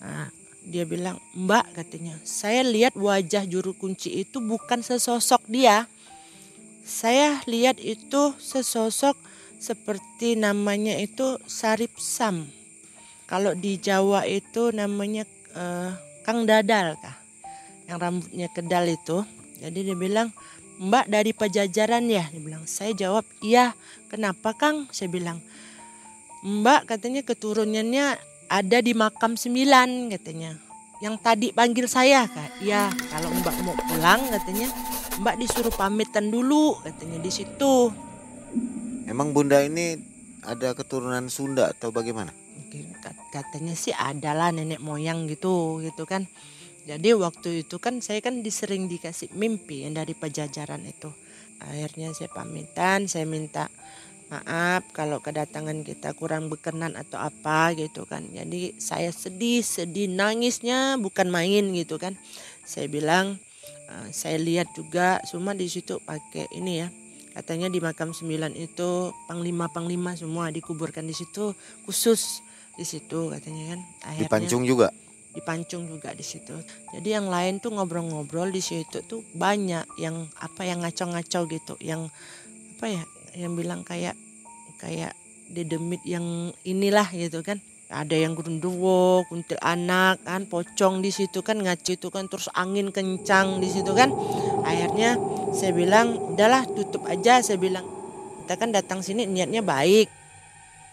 Nah, 0.00 0.32
dia 0.64 0.88
bilang 0.88 1.20
mbak 1.36 1.76
katanya 1.76 2.16
saya 2.24 2.64
lihat 2.64 2.96
wajah 2.96 3.44
juru 3.44 3.76
kunci 3.76 4.24
itu 4.24 4.40
bukan 4.40 4.80
sesosok 4.80 5.44
dia. 5.48 5.84
Saya 6.82 7.44
lihat 7.44 7.76
itu 7.78 8.32
sesosok 8.40 9.14
seperti 9.62 10.34
namanya 10.34 10.98
itu 10.98 11.38
Sarip 11.46 11.94
Sam. 12.02 12.50
Kalau 13.30 13.54
di 13.54 13.78
Jawa 13.78 14.26
itu 14.26 14.74
namanya 14.74 15.22
uh, 15.54 15.94
Kang 16.26 16.42
Dadal 16.42 16.98
kah? 16.98 17.14
Yang 17.86 17.98
rambutnya 18.02 18.48
kedal 18.50 18.90
itu. 18.90 19.22
Jadi 19.62 19.86
dia 19.86 19.96
bilang, 19.96 20.34
"Mbak 20.82 21.06
dari 21.06 21.30
Pajajaran 21.30 22.10
ya?" 22.10 22.26
Dia 22.26 22.42
bilang. 22.42 22.66
Saya 22.66 22.90
jawab, 22.90 23.22
"Iya." 23.38 23.78
"Kenapa, 24.10 24.50
Kang?" 24.58 24.90
Saya 24.90 25.06
bilang. 25.06 25.38
"Mbak 26.42 26.90
katanya 26.90 27.22
keturunannya 27.22 28.18
ada 28.50 28.78
di 28.82 28.92
makam 28.92 29.38
sembilan 29.38 30.10
katanya." 30.10 30.58
Yang 31.02 31.16
tadi 31.18 31.48
panggil 31.50 31.90
saya 31.90 32.30
kak, 32.30 32.62
iya 32.62 32.86
kalau 33.10 33.34
Mbak 33.34 33.54
mau 33.66 33.74
pulang 33.74 34.22
katanya 34.22 34.70
Mbak 35.18 35.34
disuruh 35.34 35.74
pamitan 35.74 36.30
dulu 36.30 36.78
katanya 36.78 37.18
di 37.18 37.26
situ. 37.26 37.90
Emang 39.12 39.36
Bunda 39.36 39.60
ini 39.60 40.00
ada 40.40 40.72
keturunan 40.72 41.28
Sunda 41.28 41.68
atau 41.68 41.92
bagaimana? 41.92 42.32
Katanya 43.28 43.76
sih 43.76 43.92
adalah 43.92 44.48
nenek 44.48 44.80
moyang 44.80 45.28
gitu 45.28 45.84
gitu 45.84 46.08
kan. 46.08 46.24
Jadi 46.88 47.12
waktu 47.12 47.68
itu 47.68 47.76
kan 47.76 48.00
saya 48.00 48.24
kan 48.24 48.40
disering 48.40 48.88
dikasih 48.88 49.36
mimpi 49.36 49.84
yang 49.84 49.92
dari 49.92 50.16
pajajaran 50.16 50.80
itu. 50.88 51.12
Akhirnya 51.60 52.16
saya 52.16 52.32
pamitan, 52.32 53.04
saya 53.04 53.28
minta 53.28 53.68
maaf 54.32 54.88
kalau 54.96 55.20
kedatangan 55.20 55.84
kita 55.84 56.16
kurang 56.16 56.48
berkenan 56.48 56.96
atau 56.96 57.20
apa 57.20 57.76
gitu 57.76 58.08
kan 58.08 58.24
jadi 58.32 58.72
saya 58.80 59.12
sedih 59.12 59.60
sedih 59.60 60.08
nangisnya 60.08 60.96
bukan 60.96 61.28
main 61.28 61.68
gitu 61.76 62.00
kan 62.00 62.16
saya 62.64 62.88
bilang 62.88 63.36
uh, 63.92 64.08
saya 64.08 64.40
lihat 64.40 64.72
juga 64.72 65.20
semua 65.28 65.52
di 65.52 65.68
situ 65.68 66.00
pakai 66.00 66.48
ini 66.56 66.80
ya 66.80 66.88
katanya 67.32 67.72
di 67.72 67.80
makam 67.80 68.12
sembilan 68.12 68.52
itu 68.54 69.12
panglima 69.26 69.68
panglima 69.72 70.12
semua 70.14 70.52
dikuburkan 70.52 71.04
di 71.08 71.16
situ 71.16 71.56
khusus 71.88 72.44
di 72.76 72.84
situ 72.84 73.32
katanya 73.32 73.76
kan. 73.76 73.80
Akhirnya 74.08 74.28
dipancung 74.28 74.62
juga? 74.64 74.88
Dipancung 75.32 75.88
juga 75.88 76.12
di 76.12 76.24
situ. 76.24 76.52
Jadi 76.92 77.08
yang 77.08 77.32
lain 77.32 77.60
tuh 77.60 77.72
ngobrol-ngobrol 77.72 78.52
di 78.52 78.60
situ 78.60 79.00
tuh 79.04 79.24
banyak 79.32 79.84
yang 79.96 80.28
apa 80.40 80.62
yang 80.68 80.84
ngaco-ngaco 80.84 81.40
gitu 81.48 81.74
yang 81.80 82.12
apa 82.76 82.86
ya 82.86 83.04
yang 83.36 83.56
bilang 83.56 83.80
kayak 83.80 84.18
kayak 84.76 85.16
dedemit 85.48 86.00
yang 86.04 86.50
inilah 86.64 87.06
gitu 87.12 87.40
kan 87.44 87.60
ada 87.92 88.16
yang 88.16 88.32
gurunduwo, 88.32 89.28
kuntil 89.28 89.60
anak 89.60 90.24
kan, 90.24 90.48
pocong 90.48 91.04
di 91.04 91.12
situ 91.12 91.44
kan 91.44 91.60
ngaco 91.60 91.92
itu 91.92 92.08
kan 92.08 92.26
terus 92.26 92.48
angin 92.56 92.88
kencang 92.88 93.60
di 93.60 93.68
situ 93.68 93.92
kan. 93.92 94.10
Akhirnya 94.64 95.20
saya 95.52 95.76
bilang, 95.76 96.16
udahlah 96.32 96.64
tutup 96.72 97.04
aja 97.06 97.44
saya 97.44 97.60
bilang. 97.60 97.84
Kita 98.42 98.58
kan 98.58 98.74
datang 98.74 99.04
sini 99.04 99.28
niatnya 99.28 99.62
baik. 99.62 100.10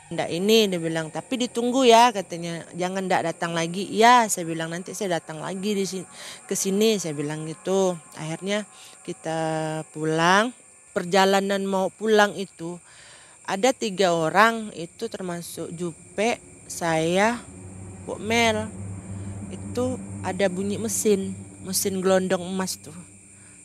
Ndak 0.09 0.29
ini 0.29 0.67
dia 0.67 0.77
bilang, 0.81 1.07
tapi 1.09 1.39
ditunggu 1.47 1.87
ya 1.87 2.11
katanya. 2.11 2.67
Jangan 2.75 3.07
ndak 3.07 3.33
datang 3.33 3.55
lagi. 3.55 3.87
Ya, 3.89 4.27
saya 4.27 4.45
bilang 4.45 4.69
nanti 4.69 4.91
saya 4.93 5.17
datang 5.17 5.39
lagi 5.41 5.73
di 5.73 5.85
sini 5.87 6.05
ke 6.45 6.53
sini 6.53 6.99
saya 6.99 7.15
bilang 7.15 7.47
gitu. 7.47 7.97
Akhirnya 8.19 8.67
kita 9.07 9.39
pulang 9.95 10.51
perjalanan 10.93 11.63
mau 11.63 11.87
pulang 11.93 12.35
itu 12.35 12.75
ada 13.49 13.73
tiga 13.73 14.13
orang 14.13 14.69
itu 14.77 15.09
termasuk 15.09 15.73
Jupe, 15.73 16.37
saya, 16.69 17.41
Bu 18.05 18.21
Mel. 18.21 18.69
Itu 19.49 19.97
ada 20.21 20.45
bunyi 20.47 20.77
mesin, 20.77 21.33
mesin 21.65 21.99
gelondong 21.99 22.45
emas 22.45 22.77
tuh. 22.77 22.93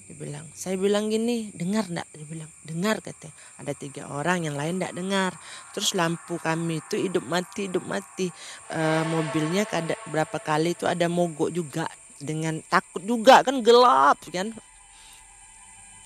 Dia 0.09 0.17
bilang, 0.17 0.45
saya 0.57 0.81
bilang 0.81 1.13
gini, 1.13 1.53
dengar 1.53 1.89
ndak? 1.93 2.09
Dia 2.13 2.25
bilang, 2.25 2.51
dengar 2.65 3.05
kata. 3.05 3.29
Ada 3.61 3.73
tiga 3.77 4.09
orang 4.09 4.49
yang 4.49 4.57
lain 4.57 4.81
ndak 4.81 4.97
dengar. 4.97 5.37
Terus 5.77 5.93
lampu 5.93 6.41
kami 6.41 6.81
itu 6.81 6.97
hidup 6.97 7.25
mati, 7.25 7.69
hidup 7.69 7.85
mati. 7.85 8.33
E, 8.73 8.81
mobilnya 9.09 9.69
kada 9.69 9.97
berapa 10.09 10.41
kali 10.41 10.73
itu 10.73 10.89
ada 10.89 11.09
mogok 11.09 11.53
juga 11.53 11.85
dengan 12.21 12.61
takut 12.73 13.05
juga 13.05 13.45
kan 13.45 13.61
gelap 13.61 14.17
kan 14.33 14.55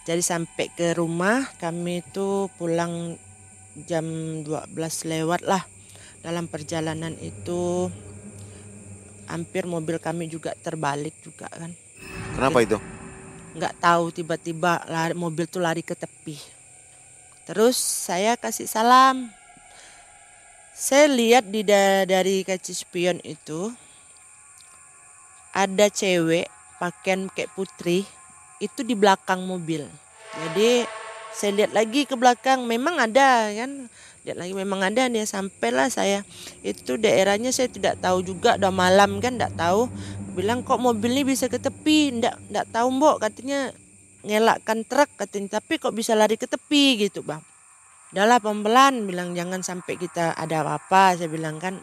jadi 0.09 0.25
sampai 0.25 0.73
ke 0.73 0.97
rumah 0.97 1.45
kami 1.61 2.01
itu 2.01 2.49
pulang 2.57 3.21
jam 3.85 4.09
12 4.41 4.73
lewat 5.05 5.45
lah. 5.45 5.69
Dalam 6.21 6.51
perjalanan 6.51 7.15
itu 7.23 7.89
hampir 9.29 9.69
mobil 9.69 10.01
kami 10.01 10.27
juga 10.27 10.57
terbalik 10.59 11.15
juga 11.21 11.47
kan. 11.53 11.71
Kenapa 12.35 12.59
itu? 12.65 12.79
Nggak 13.55 13.75
tahu 13.79 14.05
tiba-tiba 14.11 14.83
lari, 14.89 15.15
mobil 15.15 15.45
tuh 15.45 15.63
lari 15.63 15.85
ke 15.85 15.93
tepi. 15.93 16.39
Terus 17.49 17.77
saya 17.81 18.37
kasih 18.37 18.69
salam. 18.69 19.29
Saya 20.79 21.11
lihat 21.11 21.49
di 21.51 21.67
da 21.67 22.07
dari 22.07 22.47
kaca 22.47 22.71
spion 22.71 23.19
itu 23.27 23.73
ada 25.51 25.91
cewek 25.91 26.47
pakaian 26.79 27.27
kayak 27.35 27.51
putri 27.59 28.07
itu 28.63 28.87
di 28.87 28.95
belakang 28.95 29.43
mobil. 29.43 29.83
Jadi 30.39 30.87
saya 31.35 31.51
lihat 31.55 31.73
lagi 31.75 32.07
ke 32.07 32.15
belakang 32.15 32.63
memang 32.63 32.99
ada 32.99 33.51
kan 33.51 33.91
lihat 34.29 34.39
lagi. 34.39 34.53
Memang 34.53 34.85
ada 34.85 35.09
dia 35.09 35.25
sampailah 35.25 35.89
saya 35.89 36.21
itu 36.61 37.01
daerahnya 37.01 37.49
saya 37.49 37.73
tidak 37.73 37.97
tahu 38.05 38.21
juga 38.21 38.61
udah 38.61 38.69
malam 38.69 39.25
kan 39.25 39.41
tidak 39.41 39.57
tahu. 39.57 39.89
Bilang 40.37 40.63
kok 40.63 40.79
mobil 40.79 41.17
ini 41.17 41.35
bisa 41.35 41.49
ke 41.49 41.57
tepi? 41.57 42.13
Tidak 42.15 42.53
tidak 42.53 42.67
tahu 42.69 42.87
mbok 42.93 43.25
katanya. 43.25 43.73
Ngelakkan 44.23 44.85
truk 44.85 45.09
katanya. 45.17 45.59
Tapi 45.59 45.81
kok 45.81 45.97
bisa 45.97 46.13
lari 46.13 46.37
ke 46.37 46.45
tepi? 46.45 47.09
Gitu 47.09 47.25
bang. 47.25 47.41
Udahlah 48.13 48.39
pelan 48.39 49.09
bilang. 49.09 49.33
Jangan 49.33 49.65
sampai 49.65 49.97
kita 49.97 50.37
ada 50.37 50.63
apa-apa 50.63 51.17
saya 51.17 51.33
bilang 51.33 51.57
kan. 51.57 51.81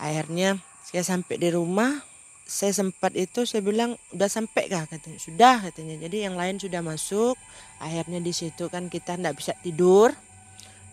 Akhirnya 0.00 0.58
saya 0.82 1.04
sampai 1.04 1.36
di 1.36 1.52
rumah. 1.52 2.00
Saya 2.44 2.76
sempat 2.76 3.16
itu 3.16 3.48
saya 3.48 3.64
bilang 3.64 3.96
udah 4.12 4.28
sampai 4.28 4.68
kah? 4.68 4.84
katanya. 4.88 5.16
Sudah 5.20 5.56
katanya. 5.64 5.96
Jadi 6.02 6.28
yang 6.28 6.34
lain 6.34 6.56
sudah 6.58 6.80
masuk. 6.80 7.36
Akhirnya 7.78 8.20
di 8.20 8.32
situ 8.32 8.68
kan 8.72 8.88
kita 8.88 9.16
tidak 9.16 9.38
bisa 9.38 9.52
tidur 9.60 10.12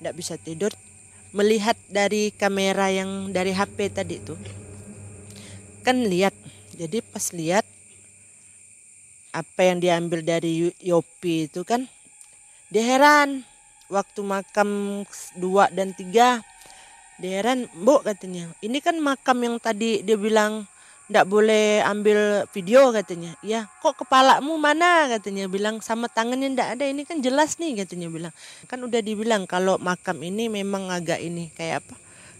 tidak 0.01 0.17
bisa 0.17 0.33
tidur. 0.41 0.73
Melihat 1.31 1.77
dari 1.85 2.33
kamera 2.33 2.89
yang 2.89 3.29
dari 3.29 3.53
HP 3.53 3.93
tadi 3.93 4.17
itu 4.17 4.33
kan 5.85 6.01
lihat. 6.09 6.33
Jadi 6.73 7.05
pas 7.05 7.29
lihat 7.29 7.61
apa 9.29 9.61
yang 9.61 9.77
diambil 9.77 10.25
dari 10.25 10.73
Yopi 10.81 11.45
itu 11.45 11.61
kan 11.61 11.85
dia 12.73 12.81
heran. 12.81 13.45
Waktu 13.91 14.23
makam 14.23 15.03
dua 15.35 15.67
dan 15.69 15.93
tiga 15.93 16.41
dia 17.21 17.43
heran 17.45 17.69
bu 17.77 18.01
katanya. 18.01 18.49
Ini 18.65 18.81
kan 18.81 18.97
makam 18.97 19.37
yang 19.45 19.55
tadi 19.61 20.01
dia 20.01 20.17
bilang 20.17 20.65
ndak 21.11 21.27
boleh 21.27 21.83
ambil 21.83 22.47
video 22.55 22.95
katanya. 22.95 23.35
Ya 23.43 23.67
kok 23.83 23.99
kepalamu 23.99 24.55
mana? 24.55 25.11
katanya. 25.11 25.51
Bilang 25.51 25.83
sama 25.83 26.07
tangannya 26.07 26.55
ndak 26.55 26.79
ada. 26.79 26.87
Ini 26.87 27.03
kan 27.03 27.19
jelas 27.19 27.59
nih 27.59 27.83
katanya 27.83 28.07
bilang. 28.07 28.33
Kan 28.71 28.79
udah 28.81 29.03
dibilang 29.03 29.43
kalau 29.43 29.75
makam 29.77 30.23
ini 30.23 30.47
memang 30.47 30.87
agak 30.87 31.19
ini 31.19 31.51
kayak 31.53 31.83
apa 31.83 31.95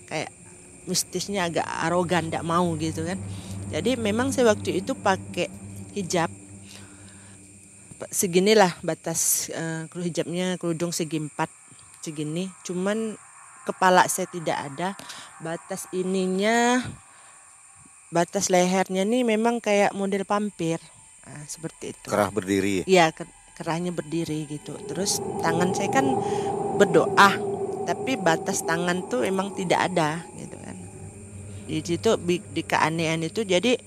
kayak 0.07 0.31
mistisnya 0.87 1.51
agak 1.51 1.67
arogan 1.67 2.31
ndak 2.31 2.47
mau 2.47 2.71
gitu 2.79 3.03
kan. 3.03 3.19
Jadi 3.71 3.99
memang 3.99 4.31
saya 4.31 4.55
waktu 4.55 4.79
itu 4.79 4.95
pakai 4.95 5.51
hijab. 5.91 6.31
Seginilah 8.09 8.81
batas 8.81 9.51
uh, 9.53 9.85
hijabnya 9.99 10.57
kerudung 10.57 10.95
segi 10.95 11.21
empat 11.21 11.51
segini. 12.01 12.49
Cuman 12.63 13.19
kepala 13.67 14.07
saya 14.07 14.25
tidak 14.31 14.57
ada. 14.57 14.97
Batas 15.37 15.85
ininya 15.93 16.81
batas 18.11 18.51
lehernya 18.51 19.07
nih 19.07 19.23
memang 19.23 19.63
kayak 19.63 19.95
model 19.95 20.27
pampir. 20.27 20.77
Nah, 21.23 21.47
seperti 21.47 21.95
itu. 21.95 22.07
Kerah 22.11 22.29
berdiri. 22.29 22.83
Iya 22.83 23.15
kerahnya 23.55 23.95
berdiri 23.95 24.45
gitu. 24.51 24.75
Terus 24.91 25.23
tangan 25.39 25.71
saya 25.71 25.89
kan 25.89 26.05
berdoa 26.75 27.39
tapi 27.87 28.19
batas 28.19 28.61
tangan 28.61 29.07
tuh 29.07 29.25
emang 29.25 29.55
tidak 29.55 29.89
ada 29.89 30.21
gitu 30.35 30.55
kan. 30.59 30.75
Di 31.65 31.79
situ 31.81 32.09
di 32.27 32.61
keanehan 32.67 33.23
itu 33.23 33.47
jadi 33.47 33.79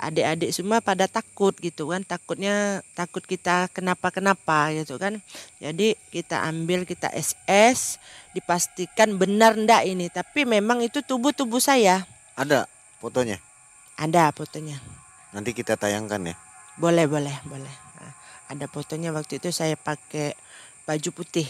adik-adik 0.00 0.50
semua 0.52 0.84
pada 0.84 1.08
takut 1.08 1.56
gitu 1.56 1.88
kan. 1.88 2.04
Takutnya 2.04 2.84
takut 2.92 3.24
kita 3.24 3.72
kenapa 3.72 4.12
kenapa 4.12 4.76
gitu 4.76 5.00
kan. 5.00 5.24
Jadi 5.56 5.96
kita 6.12 6.44
ambil 6.44 6.84
kita 6.84 7.08
SS 7.16 7.96
dipastikan 8.36 9.16
benar 9.16 9.56
ndak 9.56 9.88
ini. 9.88 10.12
Tapi 10.12 10.44
memang 10.44 10.84
itu 10.84 11.00
tubuh 11.00 11.32
tubuh 11.32 11.62
saya. 11.62 12.04
Ada 12.36 12.68
fotonya 13.00 13.49
ada 14.00 14.32
fotonya. 14.32 14.80
Nanti 15.36 15.52
kita 15.52 15.76
tayangkan 15.76 16.32
ya. 16.32 16.36
Boleh, 16.80 17.04
boleh, 17.04 17.36
boleh. 17.44 17.74
Nah, 18.00 18.12
ada 18.48 18.64
fotonya 18.64 19.12
waktu 19.12 19.36
itu 19.36 19.52
saya 19.52 19.76
pakai 19.76 20.32
baju 20.88 21.10
putih, 21.12 21.44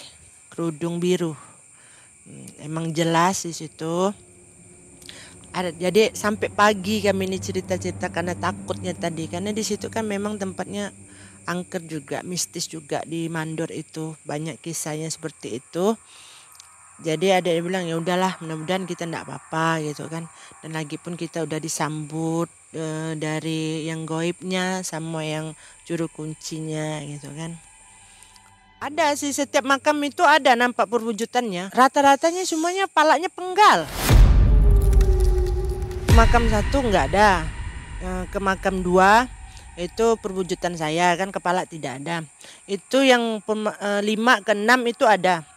kerudung 0.51 0.99
biru. 0.99 1.39
Hmm, 2.27 2.67
emang 2.67 2.91
jelas 2.91 3.47
di 3.47 3.55
situ. 3.55 4.11
Ada, 5.55 5.71
jadi 5.75 6.11
sampai 6.11 6.51
pagi 6.51 7.03
kami 7.03 7.31
ini 7.31 7.39
cerita-cerita 7.39 8.11
karena 8.11 8.35
takutnya 8.35 8.95
tadi 8.95 9.27
karena 9.27 9.51
di 9.51 9.63
situ 9.67 9.91
kan 9.91 10.07
memang 10.07 10.39
tempatnya 10.39 10.95
angker 11.47 11.83
juga 11.83 12.23
mistis 12.23 12.71
juga 12.71 13.03
di 13.03 13.27
Mandor 13.27 13.67
itu 13.75 14.15
banyak 14.23 14.63
kisahnya 14.63 15.11
seperti 15.11 15.59
itu 15.59 15.99
jadi 17.01 17.41
ada 17.41 17.49
yang 17.49 17.65
bilang 17.65 17.85
ya 17.89 17.97
udahlah 17.97 18.37
mudah-mudahan 18.45 18.85
kita 18.85 19.09
tidak 19.09 19.25
apa-apa 19.25 19.81
gitu 19.89 20.05
kan. 20.13 20.29
Dan 20.61 20.77
lagi 20.77 21.01
pun 21.01 21.17
kita 21.17 21.49
udah 21.49 21.57
disambut 21.57 22.53
e, 22.77 23.17
dari 23.17 23.89
yang 23.89 24.05
goibnya 24.05 24.85
sama 24.85 25.25
yang 25.25 25.57
juru 25.89 26.13
kuncinya 26.13 27.01
gitu 27.09 27.33
kan. 27.33 27.57
Ada 28.85 29.17
sih 29.17 29.33
setiap 29.33 29.65
makam 29.65 29.97
itu 30.05 30.21
ada 30.29 30.53
nampak 30.53 30.93
perwujudannya. 30.93 31.73
Rata-ratanya 31.73 32.45
semuanya 32.45 32.85
palanya 32.85 33.33
penggal. 33.33 33.89
Makam 36.13 36.53
satu 36.53 36.85
nggak 36.85 37.17
ada. 37.17 37.49
E, 38.05 38.09
ke 38.29 38.37
makam 38.45 38.85
dua 38.85 39.25
itu 39.81 40.21
perwujudan 40.21 40.77
saya 40.77 41.17
kan 41.17 41.33
kepala 41.33 41.65
tidak 41.65 42.05
ada. 42.05 42.29
Itu 42.69 43.01
yang 43.01 43.41
e, 43.41 43.89
lima 44.05 44.45
ke 44.45 44.53
enam 44.53 44.85
itu 44.85 45.09
ada 45.09 45.49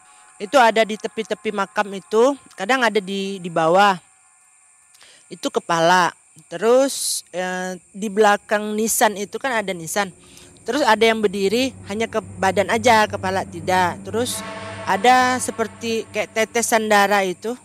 itu 0.43 0.59
ada 0.59 0.83
di 0.83 0.99
tepi-tepi 0.99 1.55
makam 1.55 1.87
itu 1.95 2.35
kadang 2.59 2.83
ada 2.83 2.99
di 2.99 3.39
di 3.39 3.47
bawah. 3.47 3.95
Itu 5.31 5.47
kepala. 5.47 6.11
Terus 6.51 7.23
eh, 7.31 7.79
di 7.95 8.11
belakang 8.11 8.75
nisan 8.75 9.15
itu 9.15 9.39
kan 9.39 9.63
ada 9.63 9.71
nisan. 9.71 10.11
Terus 10.67 10.83
ada 10.83 10.99
yang 10.99 11.23
berdiri 11.23 11.71
hanya 11.87 12.11
ke 12.11 12.19
badan 12.19 12.67
aja 12.67 13.07
kepala 13.07 13.47
tidak. 13.47 14.03
Terus 14.03 14.43
ada 14.83 15.39
seperti 15.39 16.03
kayak 16.11 16.35
tetesan 16.35 16.91
darah 16.91 17.23
itu. 17.23 17.55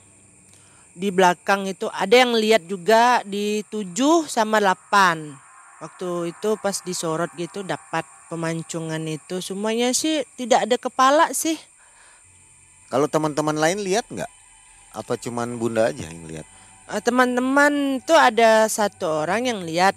Di 0.95 1.11
belakang 1.11 1.67
itu 1.67 1.91
ada 1.91 2.15
yang 2.15 2.35
lihat 2.35 2.63
juga 2.67 3.23
di 3.27 3.63
7 3.71 4.27
sama 4.27 4.59
8 4.59 5.79
waktu 5.79 6.35
itu 6.35 6.59
pas 6.59 6.75
disorot 6.83 7.31
gitu 7.35 7.67
dapat 7.67 8.07
pemancungan 8.31 9.03
itu. 9.07 9.43
Semuanya 9.43 9.91
sih 9.91 10.23
tidak 10.39 10.67
ada 10.67 10.77
kepala 10.79 11.31
sih 11.35 11.59
Kalau 12.89 13.07
teman-teman 13.07 13.57
lain 13.57 13.85
lihat 13.85 14.09
nggak? 14.09 14.31
Apa 14.97 15.21
cuman 15.21 15.61
Bunda 15.61 15.93
aja 15.93 16.09
yang 16.09 16.25
lihat? 16.25 16.49
Eh, 16.89 17.01
teman-teman 17.05 18.01
tuh 18.05 18.17
ada 18.17 18.65
satu 18.67 19.29
orang 19.29 19.45
yang 19.45 19.61
lihat 19.63 19.93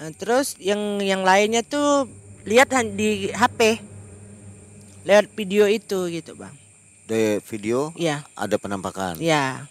Eh, 0.00 0.12
terus 0.16 0.56
yang 0.56 0.96
yang 1.04 1.20
lainnya 1.20 1.60
tuh 1.60 2.08
lihat 2.48 2.72
di 2.96 3.28
HP 3.28 3.84
lewat 5.04 5.28
video 5.36 5.68
itu 5.68 6.08
gitu 6.08 6.32
bang 6.40 6.56
Di 7.04 7.36
video 7.44 7.92
ya 8.00 8.24
ada 8.32 8.56
penampakan. 8.56 9.20
ya 9.20 9.68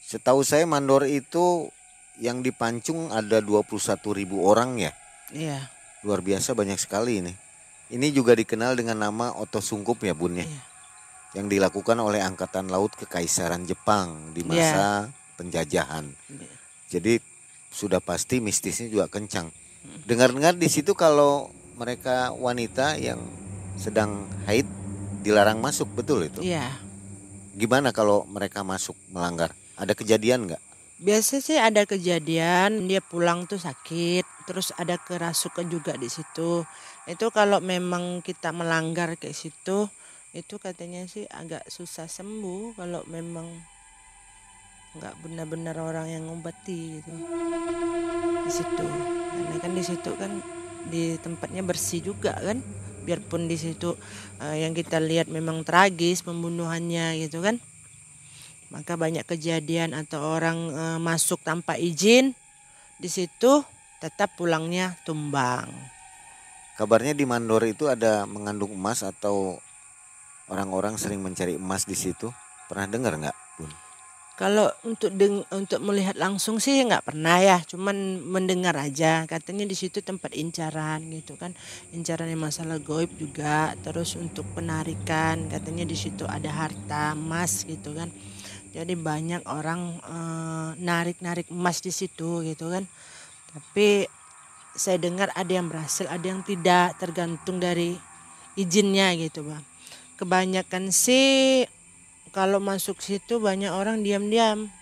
Setahu 0.00 0.40
saya 0.40 0.64
mandor 0.64 1.04
itu 1.04 1.68
yang 2.16 2.40
dipancung 2.40 3.12
ada 3.12 3.44
21 3.44 3.76
ribu 4.16 4.40
orang 4.48 4.80
ya. 4.80 4.92
iya 5.36 5.68
Luar 6.00 6.24
biasa 6.24 6.56
banyak 6.56 6.80
sekali 6.80 7.20
ini. 7.20 7.34
Ini 7.92 8.08
juga 8.14 8.32
dikenal 8.32 8.72
dengan 8.78 9.02
nama 9.04 9.36
Oto 9.36 9.60
Sungkup 9.60 10.00
ya 10.00 10.16
Bun 10.16 10.40
ya. 10.40 10.46
Iya. 10.48 10.60
Yang 11.34 11.58
dilakukan 11.58 11.98
oleh 11.98 12.22
Angkatan 12.22 12.70
Laut 12.70 12.94
Kekaisaran 12.94 13.66
Jepang 13.66 14.32
di 14.36 14.46
masa 14.46 15.10
penjajahan. 15.40 16.06
Iya. 16.30 16.50
Jadi 16.86 17.18
sudah 17.72 18.00
pasti 18.00 18.38
mistisnya 18.38 18.86
juga 18.88 19.06
kencang. 19.10 19.50
Dengar-dengar 20.06 20.56
di 20.56 20.70
situ 20.70 20.94
kalau 20.94 21.50
mereka 21.76 22.32
wanita 22.32 22.96
yang 22.96 23.20
sedang 23.76 24.24
haid 24.48 24.64
dilarang 25.20 25.60
masuk 25.60 25.90
betul 25.92 26.24
itu. 26.24 26.40
iya 26.40 26.72
Gimana 27.52 27.92
kalau 27.92 28.24
mereka 28.28 28.64
masuk 28.64 28.96
melanggar? 29.12 29.52
Ada 29.76 29.92
kejadian 29.92 30.48
nggak? 30.48 30.62
biasa 30.96 31.44
sih 31.44 31.60
ada 31.60 31.84
kejadian 31.84 32.88
dia 32.88 33.04
pulang 33.04 33.44
tuh 33.44 33.60
sakit 33.60 34.24
terus 34.48 34.72
ada 34.80 34.96
kerasukan 34.96 35.68
juga 35.68 35.92
di 35.92 36.08
situ 36.08 36.64
itu 37.04 37.26
kalau 37.28 37.60
memang 37.60 38.24
kita 38.24 38.48
melanggar 38.56 39.20
kayak 39.20 39.36
situ 39.36 39.92
itu 40.36 40.60
katanya 40.60 41.08
sih 41.08 41.24
agak 41.32 41.64
susah 41.72 42.04
sembuh 42.04 42.76
kalau 42.76 43.00
memang 43.08 43.48
nggak 45.00 45.14
benar-benar 45.24 45.76
orang 45.80 46.12
yang 46.12 46.28
ngobati 46.28 47.00
gitu. 47.00 47.12
Di 48.44 48.52
situ. 48.52 48.86
Karena 49.32 49.56
kan 49.56 49.72
di 49.72 49.84
situ 49.84 50.10
kan 50.16 50.32
di 50.92 51.16
tempatnya 51.16 51.64
bersih 51.64 52.04
juga 52.04 52.36
kan. 52.36 52.60
Biarpun 53.08 53.48
di 53.48 53.56
situ 53.56 53.96
eh, 54.44 54.60
yang 54.60 54.76
kita 54.76 55.00
lihat 55.00 55.32
memang 55.32 55.64
tragis 55.64 56.20
pembunuhannya 56.20 57.16
gitu 57.24 57.40
kan. 57.40 57.56
Maka 58.68 58.98
banyak 59.00 59.24
kejadian 59.24 59.96
atau 59.96 60.20
orang 60.36 60.58
eh, 60.68 60.98
masuk 61.00 61.40
tanpa 61.40 61.80
izin 61.80 62.36
di 63.00 63.08
situ 63.08 63.64
tetap 64.04 64.36
pulangnya 64.36 65.00
tumbang. 65.08 65.72
Kabarnya 66.76 67.16
di 67.16 67.24
Mandor 67.24 67.64
itu 67.64 67.88
ada 67.88 68.28
mengandung 68.28 68.76
emas 68.76 69.00
atau 69.00 69.64
orang-orang 70.50 70.98
sering 70.98 71.22
mencari 71.22 71.58
emas 71.58 71.86
di 71.86 71.94
situ. 71.98 72.30
Pernah 72.66 72.86
dengar 72.90 73.12
nggak, 73.18 73.36
Bun? 73.58 73.70
Kalau 74.36 74.68
untuk 74.84 75.16
deng 75.16 75.48
untuk 75.48 75.80
melihat 75.80 76.12
langsung 76.12 76.60
sih 76.60 76.84
nggak 76.84 77.08
pernah 77.08 77.40
ya, 77.40 77.56
cuman 77.64 78.20
mendengar 78.20 78.76
aja. 78.76 79.24
Katanya 79.24 79.64
di 79.64 79.72
situ 79.72 80.04
tempat 80.04 80.36
incaran 80.36 81.00
gitu 81.08 81.40
kan, 81.40 81.56
incaran 81.96 82.28
yang 82.28 82.44
masalah 82.44 82.76
goib 82.76 83.08
juga. 83.16 83.72
Terus 83.80 84.12
untuk 84.20 84.44
penarikan, 84.52 85.48
katanya 85.48 85.88
di 85.88 85.96
situ 85.96 86.28
ada 86.28 86.52
harta 86.52 87.16
emas 87.16 87.64
gitu 87.64 87.96
kan. 87.96 88.12
Jadi 88.76 88.92
banyak 88.92 89.40
orang 89.48 90.04
eh, 90.04 90.70
narik-narik 90.84 91.48
emas 91.48 91.80
di 91.80 91.88
situ 91.88 92.44
gitu 92.44 92.68
kan. 92.68 92.84
Tapi 93.56 94.04
saya 94.76 95.00
dengar 95.00 95.32
ada 95.32 95.48
yang 95.48 95.72
berhasil, 95.72 96.04
ada 96.12 96.28
yang 96.28 96.44
tidak, 96.44 97.00
tergantung 97.00 97.56
dari 97.56 97.96
izinnya 98.60 99.16
gitu 99.16 99.48
bang. 99.48 99.64
Kebanyakan 100.16 100.88
sih 100.88 101.68
kalau 102.32 102.56
masuk 102.56 103.04
situ 103.04 103.36
banyak 103.36 103.68
orang 103.68 104.00
diam-diam. 104.00 104.72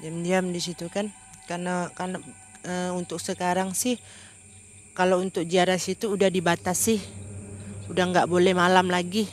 Diam-diam 0.00 0.48
di 0.48 0.60
situ 0.64 0.88
kan. 0.88 1.12
Karena 1.44 1.92
karena 1.92 2.20
eh, 2.64 2.90
untuk 2.96 3.20
sekarang 3.20 3.76
sih 3.76 4.00
kalau 4.96 5.20
untuk 5.20 5.44
ziarah 5.44 5.76
situ 5.76 6.08
udah 6.08 6.32
dibatasi. 6.32 7.00
Udah 7.92 8.08
nggak 8.08 8.28
boleh 8.28 8.56
malam 8.56 8.88
lagi. 8.88 9.28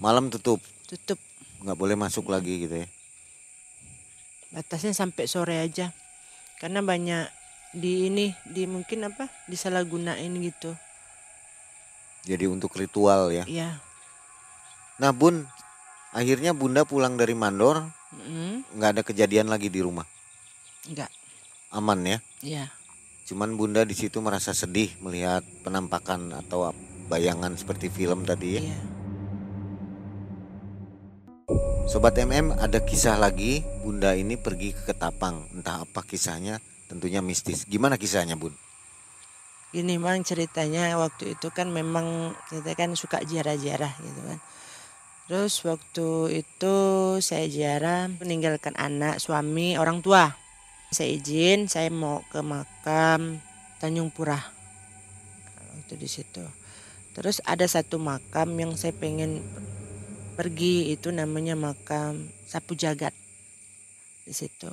Malam 0.00 0.32
tutup, 0.32 0.64
tutup. 0.88 1.20
Nggak 1.60 1.76
boleh 1.76 1.96
masuk 2.00 2.32
lagi 2.32 2.64
gitu 2.64 2.80
ya. 2.80 2.88
batasnya 4.54 4.94
sampai 4.94 5.26
sore 5.26 5.60
aja. 5.60 5.92
Karena 6.62 6.80
banyak 6.80 7.28
di 7.74 8.06
ini 8.06 8.30
di 8.46 8.70
mungkin 8.70 9.10
apa 9.10 9.26
disalahgunain 9.50 10.30
gitu 10.38 10.78
Jadi 12.24 12.48
untuk 12.48 12.72
ritual 12.74 13.30
ya. 13.30 13.44
ya 13.44 13.80
Nah, 14.96 15.10
Bun, 15.10 15.44
akhirnya 16.14 16.54
Bunda 16.54 16.86
pulang 16.86 17.18
dari 17.18 17.34
Mandor, 17.34 17.82
mm, 18.14 18.78
nggak 18.78 18.90
ada 18.94 19.02
kejadian 19.02 19.50
lagi 19.50 19.68
di 19.68 19.82
rumah. 19.82 20.06
nggak 20.84 21.10
Aman 21.74 22.06
ya. 22.06 22.18
ya 22.44 22.64
Cuman 23.24 23.56
Bunda 23.56 23.82
di 23.88 23.96
situ 23.96 24.20
merasa 24.20 24.52
sedih 24.52 24.92
melihat 25.00 25.40
penampakan 25.64 26.30
atau 26.44 26.70
bayangan 27.08 27.56
seperti 27.56 27.88
film 27.88 28.28
tadi 28.28 28.48
ya. 28.56 28.60
iya 28.68 28.80
Sobat 31.84 32.16
MM 32.16 32.52
ada 32.56 32.80
kisah 32.80 33.16
lagi 33.20 33.60
Bunda 33.84 34.16
ini 34.16 34.40
pergi 34.40 34.72
ke 34.72 34.92
Ketapang 34.92 35.52
Entah 35.52 35.84
apa 35.84 36.00
kisahnya 36.00 36.60
tentunya 36.88 37.20
mistis 37.20 37.68
Gimana 37.68 38.00
kisahnya 38.00 38.36
Bun? 38.40 38.56
Gini 39.74 39.98
bang 39.98 40.22
ceritanya 40.22 40.94
waktu 40.94 41.34
itu 41.34 41.50
kan 41.50 41.66
memang 41.66 42.30
kita 42.46 42.78
kan 42.78 42.94
suka 42.94 43.26
ziarah-ziarah 43.26 43.90
gitu 43.98 44.20
kan. 44.22 44.38
Terus 45.26 45.58
waktu 45.66 46.08
itu 46.46 46.76
saya 47.18 47.50
ziarah 47.50 48.06
meninggalkan 48.06 48.78
anak, 48.78 49.18
suami, 49.18 49.74
orang 49.74 49.98
tua. 49.98 50.30
Saya 50.94 51.10
izin 51.10 51.66
saya 51.66 51.90
mau 51.90 52.22
ke 52.30 52.38
makam 52.38 53.42
Tanjung 53.82 54.14
Pura. 54.14 54.38
Waktu 55.74 55.98
di 55.98 56.06
situ. 56.06 56.46
Terus 57.18 57.42
ada 57.42 57.66
satu 57.66 57.98
makam 57.98 58.54
yang 58.54 58.78
saya 58.78 58.94
pengen 58.94 59.42
pergi 60.38 60.94
itu 60.94 61.10
namanya 61.10 61.58
makam 61.58 62.30
Sapu 62.46 62.78
Jagat 62.78 63.10
di 64.22 64.30
situ. 64.30 64.70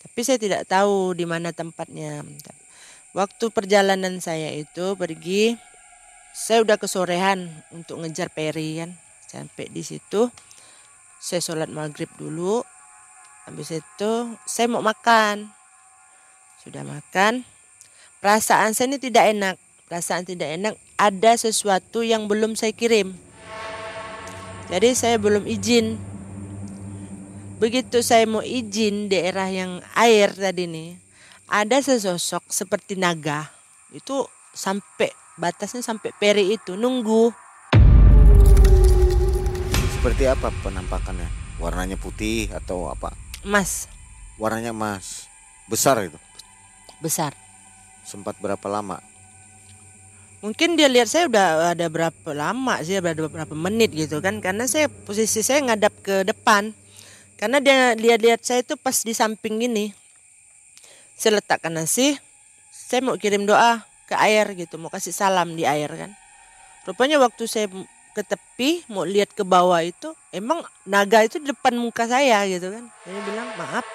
Tapi 0.00 0.20
saya 0.24 0.40
tidak 0.40 0.64
tahu 0.64 1.12
di 1.12 1.28
mana 1.28 1.52
tempatnya. 1.52 2.24
Waktu 3.12 3.52
perjalanan 3.52 4.24
saya 4.24 4.56
itu 4.56 4.96
pergi, 4.96 5.60
saya 6.32 6.64
udah 6.64 6.80
kesorehan 6.80 7.44
untuk 7.68 8.00
ngejar 8.00 8.32
peri 8.32 8.80
kan. 8.80 8.96
Sampai 9.28 9.68
di 9.68 9.84
situ, 9.84 10.32
saya 11.20 11.44
sholat 11.44 11.68
maghrib 11.68 12.08
dulu. 12.16 12.64
Habis 13.44 13.84
itu 13.84 14.12
saya 14.48 14.66
mau 14.72 14.80
makan. 14.80 15.52
Sudah 16.64 16.88
makan, 16.88 17.44
perasaan 18.24 18.72
saya 18.72 18.96
ini 18.96 18.96
tidak 18.96 19.28
enak. 19.28 19.56
Perasaan 19.92 20.24
tidak 20.24 20.48
enak, 20.56 20.74
ada 20.96 21.36
sesuatu 21.36 22.00
yang 22.00 22.24
belum 22.24 22.56
saya 22.56 22.72
kirim. 22.72 23.12
Jadi 24.72 24.88
saya 24.96 25.20
belum 25.20 25.44
izin. 25.44 26.00
Begitu 27.60 28.00
saya 28.00 28.24
mau 28.24 28.40
izin 28.40 29.12
daerah 29.12 29.52
yang 29.52 29.84
air 29.92 30.32
tadi 30.32 30.64
nih, 30.64 31.01
ada 31.52 31.84
sesosok 31.84 32.48
seperti 32.48 32.96
naga. 32.96 33.52
Itu 33.92 34.24
sampai 34.56 35.12
batasnya 35.36 35.84
sampai 35.84 36.16
peri 36.16 36.56
itu. 36.56 36.80
Nunggu. 36.80 37.28
Seperti 40.00 40.24
apa 40.24 40.48
penampakannya? 40.64 41.28
Warnanya 41.60 42.00
putih 42.00 42.48
atau 42.56 42.88
apa? 42.88 43.12
emas. 43.44 43.86
Warnanya 44.40 44.72
emas. 44.72 45.28
Besar 45.68 46.00
itu? 46.00 46.16
Besar. 47.04 47.36
Sempat 48.02 48.40
berapa 48.40 48.64
lama? 48.72 48.98
mungkin 50.42 50.74
dia 50.74 50.90
lihat 50.90 51.06
saya 51.06 51.30
udah 51.30 51.70
ada 51.70 51.86
berapa 51.86 52.34
lama 52.34 52.82
sih 52.82 52.98
ada 52.98 53.14
berapa 53.14 53.54
menit 53.54 53.94
gitu 53.94 54.18
kan. 54.18 54.42
Karena 54.42 54.66
saya 54.66 54.90
posisi 54.90 55.38
saya 55.38 55.62
ngadap 55.62 55.94
ke 56.02 56.26
depan. 56.26 56.74
Karena 57.38 57.62
dia 57.62 57.94
lihat-lihat 57.94 58.42
saya 58.42 58.66
itu 58.66 58.74
pas 58.74 59.06
di 59.06 59.14
samping 59.14 59.62
gini 59.62 60.01
saya 61.22 61.38
letakkan 61.38 61.70
nasi 61.70 62.18
saya 62.74 62.98
mau 62.98 63.14
kirim 63.14 63.46
doa 63.46 63.86
ke 64.10 64.18
air 64.18 64.58
gitu 64.58 64.74
mau 64.74 64.90
kasih 64.90 65.14
salam 65.14 65.54
di 65.54 65.62
air 65.62 65.86
kan. 65.86 66.10
Rupanya 66.82 67.22
waktu 67.22 67.46
saya 67.46 67.70
ke 68.10 68.26
tepi 68.26 68.82
mau 68.90 69.06
lihat 69.06 69.30
ke 69.30 69.46
bawah 69.46 69.78
itu 69.86 70.10
emang 70.34 70.66
naga 70.82 71.22
itu 71.22 71.38
depan 71.38 71.78
muka 71.78 72.10
saya 72.10 72.42
gitu 72.50 72.74
kan. 72.74 72.90
Saya 73.06 73.20
bilang 73.22 73.48
maaf 73.54 73.86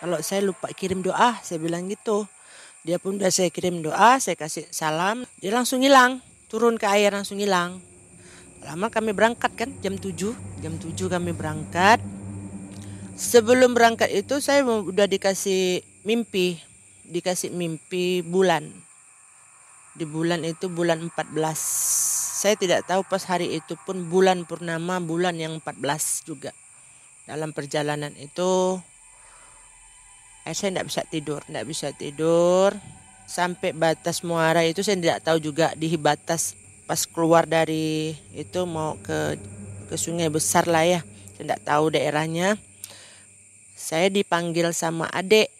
kalau 0.00 0.16
saya 0.24 0.40
lupa 0.40 0.72
kirim 0.72 1.04
doa 1.04 1.36
saya 1.44 1.60
bilang 1.60 1.84
gitu. 1.84 2.24
Dia 2.80 2.96
pun 2.96 3.20
udah 3.20 3.28
saya 3.28 3.52
kirim 3.52 3.84
doa 3.84 4.16
saya 4.16 4.32
kasih 4.32 4.64
salam 4.72 5.28
dia 5.44 5.52
langsung 5.52 5.84
hilang 5.84 6.24
turun 6.48 6.80
ke 6.80 6.88
air 6.88 7.12
langsung 7.12 7.36
hilang. 7.36 7.76
Lama 8.64 8.88
kami 8.88 9.12
berangkat 9.12 9.52
kan 9.52 9.68
jam 9.84 10.00
7 10.00 10.32
jam 10.64 10.80
7 10.80 10.96
kami 11.12 11.36
berangkat 11.36 12.00
sebelum 13.14 13.74
berangkat 13.78 14.10
itu 14.10 14.42
saya 14.42 14.66
udah 14.66 15.06
dikasih 15.06 15.82
mimpi 16.02 16.58
dikasih 17.04 17.52
mimpi 17.52 18.24
bulan. 18.24 18.72
Di 19.94 20.02
bulan 20.02 20.42
itu 20.42 20.66
bulan 20.66 21.06
14 21.06 21.38
saya 22.44 22.58
tidak 22.58 22.84
tahu 22.90 23.06
pas 23.06 23.22
hari 23.30 23.56
itu 23.56 23.78
pun 23.86 24.10
bulan 24.10 24.42
purnama 24.42 24.98
bulan 24.98 25.38
yang 25.38 25.62
14 25.62 26.26
juga. 26.26 26.50
Dalam 27.24 27.54
perjalanan 27.54 28.12
itu 28.18 28.82
eh, 30.44 30.52
saya 30.52 30.74
tidak 30.74 30.86
bisa 30.90 31.02
tidur 31.06 31.40
tidak 31.46 31.64
bisa 31.68 31.88
tidur. 31.94 32.74
Sampai 33.24 33.72
batas 33.72 34.20
muara 34.20 34.60
itu 34.66 34.84
saya 34.84 35.00
tidak 35.00 35.24
tahu 35.24 35.40
juga 35.40 35.72
di 35.78 35.88
batas 35.96 36.58
pas 36.84 37.08
keluar 37.08 37.48
dari 37.48 38.12
itu 38.36 38.60
mau 38.68 39.00
ke 39.00 39.40
ke 39.88 39.96
sungai 39.96 40.28
besar 40.28 40.66
lah 40.66 40.84
ya. 40.84 41.00
Saya 41.38 41.54
tidak 41.54 41.60
tahu 41.64 41.94
daerahnya 41.94 42.58
saya 43.84 44.08
dipanggil 44.08 44.72
sama 44.72 45.04
adik 45.12 45.52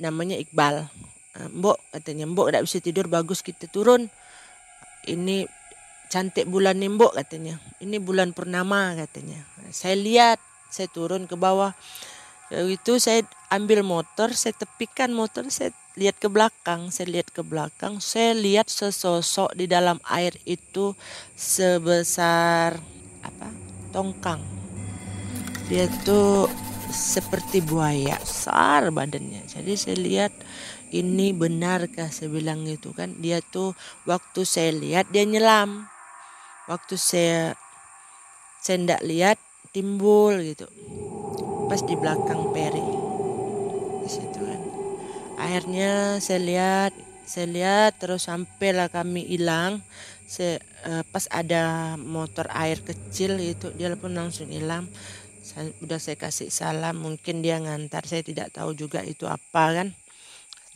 namanya 0.00 0.40
Iqbal. 0.40 0.88
Ah, 1.36 1.48
Mbok 1.52 1.76
katanya. 1.92 2.24
Mbok 2.24 2.48
tidak 2.48 2.64
bisa 2.64 2.78
tidur 2.80 3.12
bagus 3.12 3.44
kita 3.44 3.68
turun. 3.68 4.08
Ini 5.04 5.44
cantik 6.08 6.48
bulan 6.48 6.80
nih 6.80 6.88
Mbok 6.88 7.12
katanya. 7.12 7.60
Ini 7.84 8.00
bulan 8.00 8.32
purnama 8.32 8.96
katanya. 8.96 9.44
Saya 9.68 10.00
lihat 10.00 10.40
saya 10.72 10.88
turun 10.88 11.28
ke 11.28 11.36
bawah. 11.36 11.76
Itu 12.48 12.96
saya 12.96 13.28
ambil 13.52 13.84
motor 13.84 14.32
saya 14.32 14.56
tepikan 14.56 15.12
motor 15.12 15.52
saya 15.52 15.68
lihat 16.00 16.16
ke 16.16 16.32
belakang, 16.32 16.88
saya 16.88 17.20
lihat 17.20 17.28
ke 17.28 17.44
belakang, 17.44 18.00
saya 18.00 18.32
lihat 18.32 18.72
sesosok 18.72 19.52
di 19.52 19.68
dalam 19.68 20.00
air 20.08 20.32
itu 20.48 20.96
sebesar 21.36 22.80
apa? 23.20 23.48
tongkang. 23.92 24.40
Dia 25.68 25.84
tuh 26.08 26.48
seperti 26.92 27.60
buaya, 27.64 28.16
besar 28.20 28.88
badannya. 28.88 29.44
Jadi 29.46 29.72
saya 29.76 29.96
lihat 29.96 30.32
ini 30.92 31.36
benarkah 31.36 32.08
saya 32.08 32.32
bilang 32.32 32.64
gitu 32.64 32.96
kan. 32.96 33.16
Dia 33.20 33.44
tuh 33.44 33.76
waktu 34.08 34.44
saya 34.48 34.72
lihat 34.72 35.12
dia 35.12 35.28
nyelam. 35.28 35.86
Waktu 36.68 36.94
saya 37.00 37.56
saya 38.60 38.76
tidak 38.80 39.02
lihat 39.04 39.38
timbul 39.72 40.40
gitu. 40.42 40.68
Pas 41.68 41.80
di 41.84 41.94
belakang 41.96 42.52
peri. 42.52 42.84
Di 44.04 44.08
kan 44.40 44.60
akhirnya 45.38 46.18
saya 46.18 46.40
lihat 46.42 46.92
saya 47.28 47.46
lihat 47.46 48.02
terus 48.02 48.26
sampailah 48.26 48.90
kami 48.90 49.22
hilang 49.22 49.84
saya 50.28 50.60
uh, 50.84 51.04
pas 51.08 51.24
ada 51.30 51.94
motor 51.96 52.50
air 52.52 52.82
kecil 52.82 53.38
itu 53.40 53.72
dia 53.78 53.94
pun 53.96 54.12
langsung 54.12 54.50
hilang 54.50 54.90
saya, 55.48 55.72
udah 55.80 55.96
saya 55.96 56.20
kasih 56.20 56.52
salam 56.52 57.00
mungkin 57.00 57.40
dia 57.40 57.56
ngantar 57.56 58.04
saya 58.04 58.20
tidak 58.20 58.52
tahu 58.52 58.76
juga 58.76 59.00
itu 59.00 59.24
apa 59.24 59.64
kan? 59.72 59.88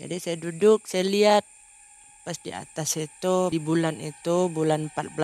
Jadi 0.01 0.17
saya 0.17 0.37
duduk 0.41 0.89
saya 0.89 1.05
lihat 1.05 1.45
pas 2.25 2.39
di 2.41 2.55
atas 2.55 2.97
itu 2.97 3.53
di 3.53 3.61
bulan 3.61 4.01
itu 4.01 4.49
bulan 4.49 4.89
14 4.89 5.19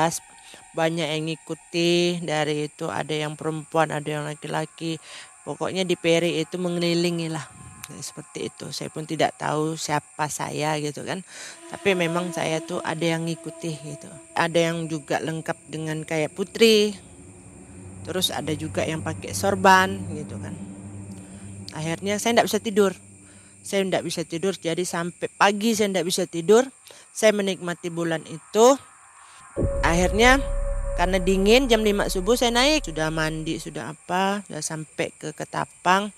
banyak 0.75 1.09
yang 1.09 1.25
ngikuti 1.31 2.21
dari 2.21 2.69
itu 2.69 2.91
ada 2.93 3.15
yang 3.15 3.39
perempuan 3.39 3.89
ada 3.89 4.05
yang 4.05 4.29
laki-laki. 4.29 5.01
Pokoknya 5.49 5.89
di 5.89 5.97
peri 5.97 6.45
itu 6.45 6.61
mengelilingi 6.61 7.33
lah 7.33 7.49
seperti 8.05 8.53
itu. 8.53 8.69
Saya 8.69 8.93
pun 8.93 9.09
tidak 9.09 9.41
tahu 9.41 9.81
siapa 9.81 10.29
saya 10.29 10.77
gitu 10.77 11.09
kan? 11.09 11.25
Tapi 11.73 11.97
memang 11.97 12.37
saya 12.37 12.61
tuh 12.61 12.85
ada 12.85 13.01
yang 13.01 13.25
ngikuti 13.25 13.73
gitu. 13.81 14.13
Ada 14.37 14.69
yang 14.73 14.93
juga 14.93 15.25
lengkap 15.25 15.57
dengan 15.73 16.05
kayak 16.05 16.37
putri 16.37 16.93
terus 18.09 18.33
ada 18.33 18.49
juga 18.57 18.81
yang 18.89 19.05
pakai 19.05 19.37
sorban 19.37 20.01
gitu 20.17 20.41
kan. 20.41 20.57
Akhirnya 21.77 22.17
saya 22.17 22.41
tidak 22.41 22.49
bisa 22.49 22.59
tidur. 22.65 22.93
Saya 23.61 23.85
tidak 23.85 24.03
bisa 24.09 24.23
tidur 24.25 24.57
jadi 24.57 24.81
sampai 24.81 25.29
pagi 25.29 25.77
saya 25.77 25.93
tidak 25.93 26.07
bisa 26.09 26.25
tidur. 26.25 26.65
Saya 27.13 27.37
menikmati 27.37 27.93
bulan 27.93 28.25
itu. 28.25 28.67
Akhirnya 29.85 30.41
karena 30.97 31.21
dingin 31.21 31.69
jam 31.69 31.85
5 31.85 32.09
subuh 32.09 32.33
saya 32.41 32.57
naik. 32.57 32.89
Sudah 32.89 33.13
mandi 33.13 33.61
sudah 33.61 33.93
apa 33.93 34.41
sudah 34.49 34.65
sampai 34.65 35.13
ke 35.13 35.37
Ketapang. 35.37 36.09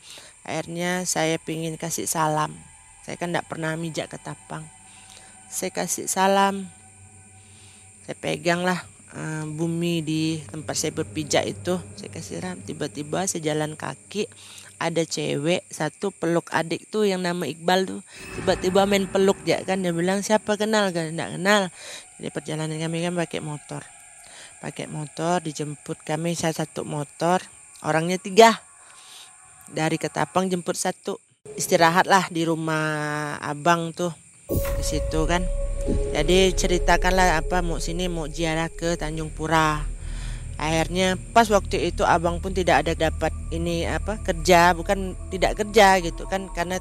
Akhirnya 0.47 1.03
saya 1.03 1.43
pingin 1.43 1.75
kasih 1.75 2.07
salam. 2.07 2.55
Saya 3.03 3.19
kan 3.19 3.35
tidak 3.35 3.51
pernah 3.51 3.75
mijak 3.75 4.07
ke 4.07 4.23
tapang 4.23 4.63
saya 5.51 5.75
kasih 5.75 6.07
salam. 6.07 6.71
Saya 8.07 8.17
pegang 8.23 8.63
lah 8.63 8.87
uh, 9.15 9.45
bumi 9.47 10.03
di 10.05 10.23
tempat 10.47 10.75
saya 10.77 10.93
berpijak 10.95 11.45
itu 11.47 11.79
saya 11.99 12.11
kasih 12.11 12.43
salam 12.43 12.59
tiba-tiba 12.63 13.27
saya 13.27 13.53
jalan 13.55 13.75
kaki 13.75 14.31
ada 14.81 15.05
cewek 15.05 15.69
satu 15.69 16.09
peluk 16.09 16.49
adik 16.57 16.89
tuh 16.89 17.05
yang 17.05 17.21
nama 17.21 17.45
Iqbal 17.45 17.85
tuh 17.85 18.01
tiba-tiba 18.33 18.89
main 18.89 19.05
peluk 19.05 19.37
ya 19.45 19.61
kan 19.61 19.85
dia 19.85 19.93
bilang 19.93 20.25
siapa 20.25 20.57
kenal 20.57 20.89
kan? 20.97 21.13
Tidak 21.13 21.37
kenal. 21.37 21.69
Jadi 22.17 22.29
perjalanan 22.33 22.81
kami 22.81 23.05
kan 23.05 23.13
pakai 23.13 23.45
motor. 23.45 23.85
Pakai 24.65 24.89
motor 24.89 25.45
dijemput 25.45 26.01
kami 26.01 26.33
saya 26.33 26.57
satu 26.57 26.89
motor 26.89 27.45
orangnya 27.85 28.17
tiga. 28.17 28.57
Dari 29.71 30.01
Ketapang 30.01 30.49
jemput 30.49 30.75
satu. 30.75 31.21
Istirahatlah 31.61 32.33
di 32.33 32.49
rumah 32.49 33.37
abang 33.41 33.93
tuh 33.93 34.13
di 34.51 34.85
situ 34.85 35.25
kan 35.25 35.45
jadi 36.11 36.53
ceritakanlah 36.53 37.41
apa 37.41 37.65
mau 37.65 37.81
sini 37.81 38.07
mau 38.11 38.29
ziarah 38.29 38.69
ke 38.69 38.99
Tanjung 39.01 39.33
Pura. 39.33 39.81
Akhirnya 40.61 41.17
pas 41.33 41.49
waktu 41.49 41.89
itu 41.89 42.05
abang 42.05 42.37
pun 42.37 42.53
tidak 42.53 42.85
ada 42.85 42.93
dapat 42.93 43.33
ini 43.49 43.89
apa 43.89 44.21
kerja 44.21 44.77
bukan 44.77 45.17
tidak 45.33 45.57
kerja 45.65 45.97
gitu 46.05 46.29
kan 46.29 46.53
karena 46.53 46.77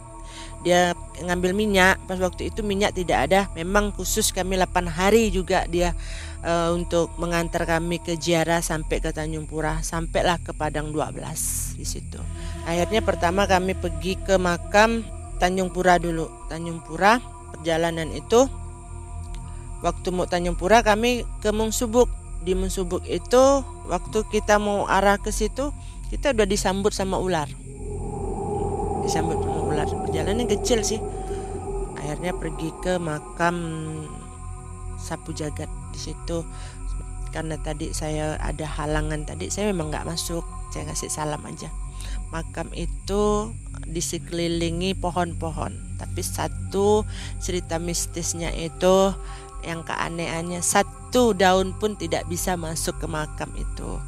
dia 0.67 0.91
ngambil 1.23 1.55
minyak. 1.55 1.95
Pas 2.03 2.19
waktu 2.19 2.51
itu 2.51 2.59
minyak 2.59 2.91
tidak 2.91 3.31
ada 3.31 3.47
memang 3.55 3.95
khusus 3.95 4.35
kami 4.35 4.59
8 4.59 4.83
hari 4.91 5.31
juga 5.31 5.63
dia 5.71 5.95
uh, 6.43 6.75
untuk 6.75 7.07
mengantar 7.15 7.63
kami 7.63 8.03
ke 8.03 8.19
Jiara 8.19 8.59
sampai 8.59 8.99
ke 8.99 9.15
Tanjung 9.15 9.47
Pura 9.47 9.79
sampailah 9.79 10.43
ke 10.43 10.51
Padang 10.51 10.91
12 10.91 11.79
di 11.79 11.85
situ. 11.87 12.19
Akhirnya 12.67 12.99
pertama 12.99 13.47
kami 13.47 13.79
pergi 13.79 14.19
ke 14.19 14.35
makam 14.35 15.07
Tanjung 15.39 15.71
Pura 15.71 15.95
dulu. 15.95 16.27
Tanjung 16.51 16.83
Pura 16.83 17.23
perjalanan 17.55 18.11
itu 18.11 18.51
waktu 19.79 20.07
mau 20.11 20.27
Tanjung 20.27 20.59
Pura 20.59 20.83
kami 20.83 21.23
ke 21.43 21.49
Mungsubuk 21.55 22.11
di 22.43 22.55
Mungsubuk 22.55 23.03
itu 23.07 23.63
waktu 23.91 24.19
kita 24.31 24.59
mau 24.59 24.87
arah 24.87 25.19
ke 25.19 25.31
situ 25.31 25.75
kita 26.09 26.33
udah 26.33 26.47
disambut 26.49 26.89
sama 26.89 27.21
ular. 27.21 27.45
Disambut 29.05 29.37
sama 29.45 29.61
ular. 29.61 29.85
Perjalanan 29.85 30.49
kecil 30.49 30.81
sih. 30.81 30.97
Akhirnya 32.01 32.33
pergi 32.33 32.73
ke 32.81 32.97
makam 32.97 33.55
sapu 34.97 35.37
jagat 35.37 35.69
di 35.93 35.99
situ. 36.01 36.41
Karena 37.29 37.61
tadi 37.61 37.93
saya 37.93 38.41
ada 38.41 38.65
halangan 38.65 39.21
tadi 39.29 39.53
saya 39.53 39.69
memang 39.69 39.93
nggak 39.93 40.09
masuk. 40.09 40.41
Saya 40.73 40.89
ngasih 40.89 41.13
salam 41.13 41.45
aja. 41.45 41.69
Makam 42.33 42.73
itu 42.73 43.53
disekelilingi 43.85 44.97
pohon-pohon. 44.97 46.01
Tapi 46.01 46.21
satu 46.25 47.05
cerita 47.37 47.77
mistisnya 47.77 48.49
itu 48.49 49.13
yang 49.69 49.85
keanehannya. 49.85 50.65
Satu 50.65 51.37
daun 51.37 51.77
pun 51.77 51.93
tidak 51.93 52.25
bisa 52.25 52.57
masuk 52.57 52.97
ke 52.97 53.05
makam 53.05 53.53
itu. 53.53 54.01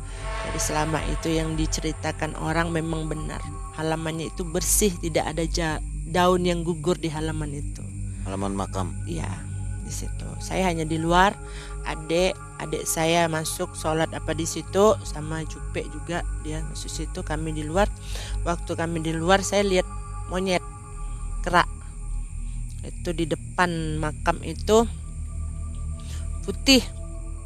Jadi 0.50 0.60
selama 0.60 0.98
itu 1.14 1.30
yang 1.30 1.54
diceritakan 1.54 2.34
orang 2.42 2.74
memang 2.74 3.06
benar. 3.06 3.40
Halamannya 3.78 4.34
itu 4.34 4.42
bersih 4.42 4.90
tidak 4.98 5.38
ada 5.38 5.46
daun 6.10 6.42
yang 6.42 6.66
gugur 6.66 6.98
di 6.98 7.14
halaman 7.14 7.54
itu. 7.54 7.86
Halaman 8.26 8.58
makam. 8.58 8.92
Iya 9.06 9.30
di 9.92 9.94
situ. 10.08 10.28
Saya 10.40 10.72
hanya 10.72 10.88
di 10.88 10.96
luar 10.96 11.36
adik 11.84 12.32
adik 12.64 12.86
saya 12.86 13.26
masuk 13.28 13.74
sholat 13.74 14.08
apa 14.14 14.38
di 14.38 14.46
situ 14.46 14.94
sama 15.02 15.42
Jupe 15.50 15.82
juga 15.90 16.22
dia 16.46 16.64
masuk 16.72 16.88
situ 16.88 17.20
kami 17.20 17.52
di 17.52 17.68
luar. 17.68 17.92
Waktu 18.48 18.80
kami 18.80 19.04
di 19.04 19.12
luar 19.12 19.44
saya 19.44 19.68
lihat 19.68 19.86
monyet 20.32 20.64
kerak. 21.44 21.68
Itu 22.88 23.12
di 23.12 23.28
depan 23.28 24.00
makam 24.00 24.40
itu 24.42 24.88
putih. 26.42 26.84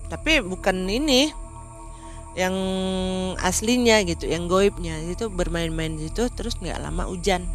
Tapi 0.07 0.41
bukan 0.45 0.85
ini 0.87 1.33
yang 2.35 2.55
aslinya 3.39 4.03
gitu 4.03 4.27
yang 4.27 4.51
goibnya. 4.51 4.99
Itu 5.05 5.31
bermain-main 5.31 5.95
itu 5.99 6.27
terus 6.31 6.59
nggak 6.59 6.79
lama 6.83 7.07
hujan. 7.07 7.47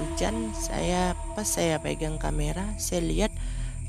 Hujan 0.00 0.54
saya 0.54 1.18
pas 1.34 1.44
saya 1.44 1.76
pegang 1.82 2.16
kamera 2.16 2.78
saya 2.80 3.04
lihat 3.04 3.32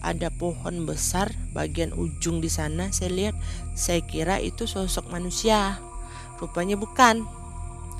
ada 0.01 0.33
pohon 0.33 0.89
besar 0.89 1.29
bagian 1.53 1.93
ujung 1.93 2.41
di 2.41 2.49
sana. 2.49 2.89
Saya 2.89 3.13
lihat 3.13 3.35
saya 3.77 4.01
kira 4.01 4.41
itu 4.41 4.65
sosok 4.65 5.13
manusia. 5.13 5.77
Rupanya 6.41 6.73
bukan. 6.73 7.21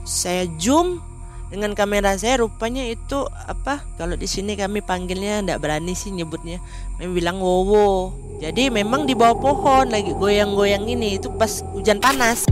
Saya 0.02 0.50
zoom 0.58 1.11
dengan 1.52 1.76
kamera 1.76 2.16
saya 2.16 2.40
rupanya 2.40 2.88
itu 2.88 3.28
apa 3.44 3.84
kalau 4.00 4.16
di 4.16 4.24
sini 4.24 4.56
kami 4.56 4.80
panggilnya 4.80 5.44
ndak 5.44 5.60
berani 5.60 5.92
sih 5.92 6.08
nyebutnya. 6.16 6.64
Kami 6.96 7.12
bilang 7.12 7.44
wowo. 7.44 8.16
Jadi 8.40 8.72
memang 8.72 9.04
di 9.04 9.14
bawah 9.14 9.38
pohon 9.38 9.92
lagi 9.92 10.16
goyang-goyang 10.16 10.88
ini 10.88 11.20
itu 11.20 11.28
pas 11.36 11.62
hujan 11.76 12.00
panas. 12.00 12.48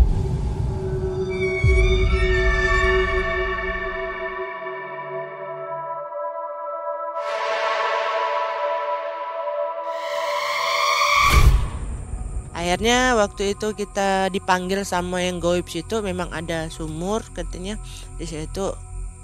Akhirnya 12.52 13.16
waktu 13.18 13.58
itu 13.58 13.74
kita 13.74 14.30
dipanggil 14.30 14.84
sama 14.86 15.24
yang 15.24 15.40
goib 15.40 15.66
situ 15.66 16.04
memang 16.04 16.30
ada 16.36 16.68
sumur 16.70 17.24
katanya. 17.34 17.80
Di 18.20 18.28
situ 18.28 18.76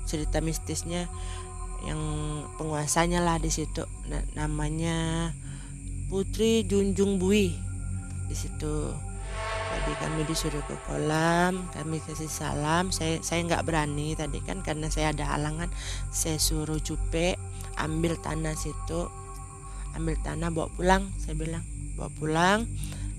cerita 0.05 0.39
mistisnya 0.39 1.09
yang 1.85 2.01
penguasanya 2.57 3.21
lah 3.21 3.37
di 3.37 3.53
situ. 3.53 3.85
Nah, 4.09 4.21
namanya 4.33 5.29
Putri 6.09 6.65
Junjung 6.65 7.21
Bui. 7.21 7.53
Di 8.25 8.35
situ. 8.37 8.93
Tadi 9.65 9.91
kami 9.99 10.23
disuruh 10.29 10.61
ke 10.69 10.77
kolam 10.87 11.67
kami 11.75 11.99
kasih 11.99 12.29
salam. 12.29 12.93
Saya 12.93 13.19
saya 13.19 13.43
nggak 13.43 13.65
berani 13.67 14.15
tadi 14.15 14.39
kan 14.41 14.61
karena 14.61 14.87
saya 14.87 15.11
ada 15.11 15.35
halangan. 15.35 15.67
Saya 16.13 16.39
suruh 16.39 16.79
cupe 16.79 17.35
ambil 17.75 18.15
tanah 18.21 18.55
situ. 18.55 19.09
Ambil 19.97 20.15
tanah 20.21 20.49
bawa 20.53 20.69
pulang 20.73 21.03
saya 21.21 21.35
bilang. 21.35 21.65
Bawa 21.99 22.09
pulang. 22.15 22.59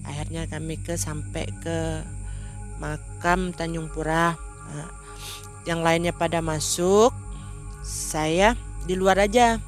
Akhirnya 0.07 0.47
kami 0.47 0.79
ke 0.79 0.95
sampai 0.95 1.51
ke 1.61 2.07
makam 2.79 3.51
Tanjung 3.51 3.91
Pura. 3.91 4.39
Nah, 4.71 4.89
yang 5.67 5.83
lainnya 5.83 6.15
pada 6.15 6.39
masuk 6.41 7.11
saya 7.83 8.55
di 8.87 8.95
luar 8.95 9.19
aja. 9.21 9.59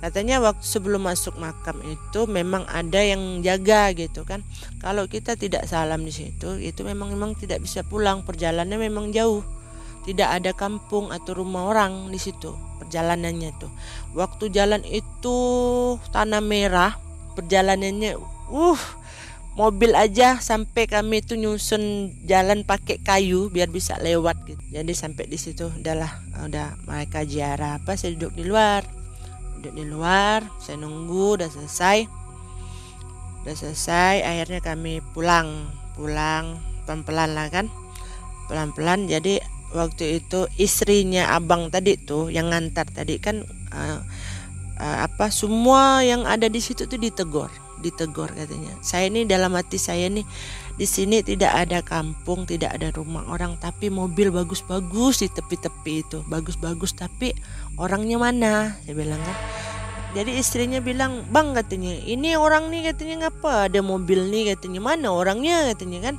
Katanya 0.00 0.40
waktu 0.40 0.64
sebelum 0.64 1.04
masuk 1.04 1.36
makam 1.36 1.76
itu 1.84 2.24
memang 2.24 2.64
ada 2.72 3.04
yang 3.04 3.44
jaga 3.44 3.92
gitu 3.92 4.24
kan. 4.24 4.40
Kalau 4.80 5.04
kita 5.04 5.36
tidak 5.36 5.68
salam 5.68 6.00
di 6.00 6.12
situ 6.12 6.56
itu 6.56 6.80
memang 6.84 7.12
memang 7.12 7.36
tidak 7.36 7.60
bisa 7.60 7.84
pulang. 7.84 8.24
Perjalanannya 8.24 8.80
memang 8.80 9.12
jauh. 9.12 9.44
Tidak 10.08 10.24
ada 10.24 10.56
kampung 10.56 11.12
atau 11.12 11.36
rumah 11.36 11.68
orang 11.68 12.08
di 12.08 12.16
situ 12.16 12.56
perjalanannya 12.80 13.52
tuh. 13.60 13.68
Waktu 14.16 14.48
jalan 14.48 14.80
itu 14.88 15.36
tanah 16.08 16.40
merah 16.40 16.96
perjalanannya 17.36 18.16
uh 18.50 18.80
mobil 19.60 19.92
aja 19.92 20.40
sampai 20.40 20.88
kami 20.88 21.20
itu 21.20 21.36
nyusun 21.36 22.16
jalan 22.24 22.64
pakai 22.64 22.96
kayu 22.96 23.52
biar 23.52 23.68
bisa 23.68 24.00
lewat 24.00 24.40
gitu. 24.48 24.64
Jadi 24.72 24.96
sampai 24.96 25.28
di 25.28 25.36
situ 25.36 25.68
udahlah 25.68 26.08
udah 26.48 26.80
mereka 26.88 27.28
ziarah 27.28 27.76
apa 27.76 27.92
saya 28.00 28.16
duduk 28.16 28.40
di 28.40 28.48
luar. 28.48 28.88
Duduk 29.60 29.76
di 29.76 29.84
luar, 29.84 30.40
saya 30.64 30.80
nunggu 30.80 31.36
udah 31.36 31.52
selesai. 31.52 32.08
Udah 33.44 33.52
selesai, 33.52 34.24
akhirnya 34.24 34.64
kami 34.64 35.04
pulang. 35.12 35.68
Pulang 35.92 36.56
pelan-pelan 36.88 37.36
lah 37.36 37.52
kan. 37.52 37.68
Pelan-pelan 38.48 39.04
jadi 39.04 39.44
waktu 39.76 40.24
itu 40.24 40.48
istrinya 40.56 41.36
abang 41.36 41.68
tadi 41.68 42.00
tuh 42.00 42.32
yang 42.32 42.50
ngantar 42.50 42.88
tadi 42.90 43.20
kan 43.22 43.44
uh, 43.70 44.00
uh, 44.80 44.96
apa 45.06 45.30
semua 45.30 46.02
yang 46.02 46.26
ada 46.26 46.50
di 46.50 46.58
situ 46.58 46.90
tuh 46.90 46.98
ditegur 46.98 47.52
ditegur 47.80 48.30
katanya. 48.30 48.76
Saya 48.84 49.08
ini 49.08 49.24
dalam 49.24 49.56
hati 49.56 49.80
saya 49.80 50.06
nih 50.12 50.24
di 50.76 50.86
sini 50.88 51.20
tidak 51.20 51.52
ada 51.52 51.84
kampung, 51.84 52.48
tidak 52.48 52.76
ada 52.80 52.88
rumah 52.92 53.26
orang, 53.28 53.60
tapi 53.60 53.92
mobil 53.92 54.32
bagus-bagus 54.32 55.20
di 55.24 55.28
tepi-tepi 55.28 55.94
itu, 56.00 56.18
bagus-bagus 56.28 56.96
tapi 56.96 57.36
orangnya 57.76 58.16
mana? 58.16 58.78
Saya 58.84 58.94
bilang 58.96 59.20
kan. 59.20 59.36
Jadi 60.10 60.42
istrinya 60.42 60.82
bilang, 60.82 61.22
"Bang," 61.30 61.54
katanya, 61.54 61.94
"ini 61.94 62.34
orang 62.34 62.66
nih 62.66 62.90
katanya 62.90 63.28
ngapa 63.28 63.70
ada 63.70 63.78
mobil 63.78 64.26
nih 64.26 64.56
katanya 64.56 64.80
mana 64.82 65.08
orangnya?" 65.14 65.70
katanya 65.70 66.10
kan. 66.10 66.14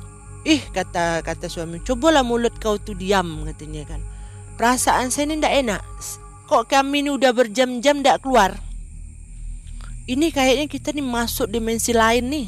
Ih, 0.48 0.64
kata 0.72 1.20
kata 1.20 1.46
suami, 1.46 1.78
"Cobalah 1.84 2.24
mulut 2.24 2.56
kau 2.56 2.80
tuh 2.80 2.96
diam," 2.96 3.44
katanya 3.44 3.84
kan. 3.84 4.00
Perasaan 4.56 5.12
saya 5.12 5.28
ini 5.28 5.44
ndak 5.44 5.54
enak. 5.64 5.82
Kok 6.48 6.68
kami 6.68 7.04
ini 7.04 7.10
udah 7.12 7.36
berjam-jam 7.36 8.00
ndak 8.00 8.24
keluar? 8.24 8.71
Ini 10.06 10.34
kayaknya 10.34 10.66
kita 10.66 10.90
nih 10.90 11.04
masuk 11.04 11.46
dimensi 11.46 11.94
lain 11.94 12.24
nih. 12.26 12.46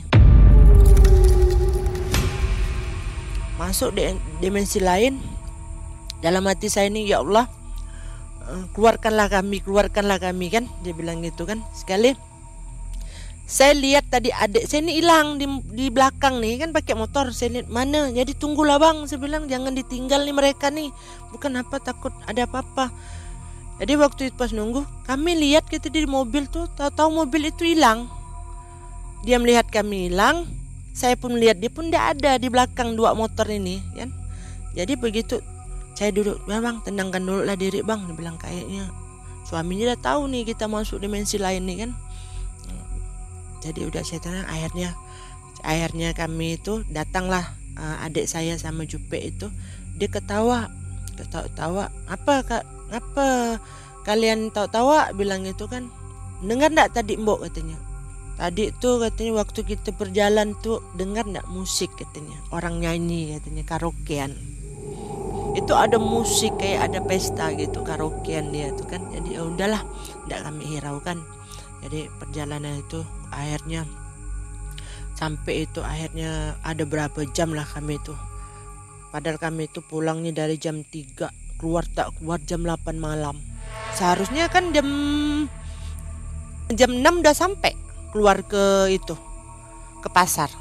Masuk 3.54 3.94
di 3.94 4.10
dimensi 4.42 4.82
lain. 4.82 5.22
Dalam 6.18 6.42
hati 6.48 6.72
saya 6.72 6.88
ini 6.88 7.04
ya 7.04 7.20
Allah 7.20 7.46
eh, 8.48 8.64
keluarkanlah 8.72 9.28
kami 9.28 9.62
keluarkanlah 9.62 10.18
kami 10.18 10.50
kan? 10.50 10.66
Dia 10.82 10.96
bilang 10.96 11.22
gitu 11.22 11.46
kan. 11.46 11.62
Sekali 11.70 12.16
saya 13.44 13.76
lihat 13.76 14.08
tadi 14.08 14.32
adik 14.32 14.64
saya 14.64 14.80
ini 14.88 15.04
hilang 15.04 15.36
di, 15.36 15.44
di 15.70 15.86
belakang 15.94 16.42
nih 16.42 16.66
kan? 16.66 16.74
Pakai 16.74 16.98
motor. 16.98 17.30
Saya 17.30 17.60
lihat 17.60 17.70
mana? 17.70 18.10
Jadi 18.10 18.34
tunggulah 18.34 18.82
bang. 18.82 19.06
Saya 19.06 19.22
bilang 19.22 19.46
jangan 19.46 19.78
ditinggal 19.78 20.26
nih 20.26 20.34
mereka 20.34 20.74
nih. 20.74 20.90
Bukan 21.30 21.54
apa 21.54 21.78
takut 21.78 22.10
ada 22.26 22.50
apa-apa 22.50 22.90
jadi 23.74 23.98
waktu 23.98 24.30
itu 24.30 24.36
pas 24.38 24.54
nunggu, 24.54 24.86
kami 25.02 25.34
lihat 25.34 25.66
kita 25.66 25.90
di 25.90 26.06
mobil 26.06 26.46
tuh, 26.46 26.70
tahu-tahu 26.78 27.26
mobil 27.26 27.50
itu 27.50 27.66
hilang. 27.66 28.06
Dia 29.26 29.42
melihat 29.42 29.66
kami 29.66 30.08
hilang, 30.10 30.46
saya 30.94 31.18
pun 31.18 31.34
melihat 31.34 31.58
dia 31.58 31.72
pun 31.72 31.90
tidak 31.90 32.14
ada 32.18 32.38
di 32.38 32.46
belakang 32.46 32.94
dua 32.94 33.18
motor 33.18 33.50
ini, 33.50 33.82
kan? 33.98 34.14
Jadi 34.78 34.94
begitu 34.94 35.42
saya 35.94 36.10
duduk, 36.10 36.42
ya 36.46 36.58
tenangkan 36.82 37.22
dulu 37.22 37.42
lah 37.46 37.54
diri 37.54 37.82
bang, 37.82 38.02
dia 38.06 38.14
bilang 38.14 38.34
kayaknya 38.38 38.90
suaminya 39.46 39.94
udah 39.94 40.00
tahu 40.02 40.26
nih 40.30 40.42
kita 40.54 40.66
masuk 40.66 40.98
dimensi 40.98 41.38
lain 41.38 41.62
nih 41.66 41.86
kan. 41.86 41.90
Jadi 43.62 43.80
udah 43.88 44.02
saya 44.04 44.20
tenang, 44.20 44.46
akhirnya 44.50 44.92
akhirnya 45.64 46.12
kami 46.12 46.60
itu 46.60 46.84
datanglah 46.92 47.56
uh, 47.80 48.04
adik 48.04 48.28
saya 48.28 48.54
sama 48.60 48.84
Jupe 48.84 49.16
itu, 49.16 49.48
dia 49.96 50.10
ketawa, 50.10 50.68
ketawa-tawa, 51.16 51.88
apa 52.10 52.34
kak 52.44 52.64
apa? 52.94 53.58
Kalian 54.04 54.52
tahu 54.52 54.68
tawa 54.70 55.10
bilang 55.16 55.42
itu 55.48 55.66
kan. 55.66 55.90
Dengar 56.44 56.70
ndak 56.70 56.94
tadi 56.94 57.16
mbok 57.16 57.48
katanya? 57.48 57.78
Tadi 58.34 58.74
tuh 58.82 58.98
katanya 58.98 59.42
waktu 59.42 59.60
kita 59.62 59.94
berjalan 59.94 60.58
tuh 60.60 60.82
dengar 60.98 61.24
ndak 61.26 61.46
musik 61.50 61.90
katanya? 61.98 62.36
Orang 62.50 62.82
nyanyi 62.82 63.38
katanya 63.38 63.62
karaokean. 63.66 64.34
Itu 65.54 65.72
ada 65.78 66.02
musik 66.02 66.58
kayak 66.58 66.90
ada 66.90 67.00
pesta 67.02 67.54
gitu 67.54 67.86
karaokean 67.86 68.50
dia 68.50 68.74
tuh 68.74 68.86
kan. 68.90 69.02
Jadi 69.14 69.38
ya 69.38 69.42
udahlah 69.46 69.82
ndak 70.26 70.40
kami 70.46 70.62
hiraukan. 70.76 71.18
Jadi 71.84 72.08
perjalanan 72.18 72.80
itu 72.80 73.04
akhirnya 73.30 73.84
sampai 75.14 75.64
itu 75.64 75.80
akhirnya 75.80 76.58
ada 76.66 76.82
berapa 76.82 77.22
jam 77.30 77.54
lah 77.54 77.64
kami 77.64 78.02
itu 78.02 78.12
padahal 79.14 79.38
kami 79.38 79.70
itu 79.70 79.78
pulangnya 79.78 80.34
dari 80.34 80.58
jam 80.58 80.82
3 80.82 81.43
keluar 81.64 81.88
tak 81.88 82.12
keluar 82.20 82.36
jam 82.44 82.60
8 82.60 83.00
malam. 83.00 83.40
Seharusnya 83.96 84.52
kan 84.52 84.76
jam 84.76 84.84
jam 86.68 87.00
6 87.00 87.24
udah 87.24 87.32
sampai 87.32 87.72
keluar 88.12 88.44
ke 88.44 88.92
itu 88.92 89.16
ke 90.04 90.08
pasar. 90.12 90.52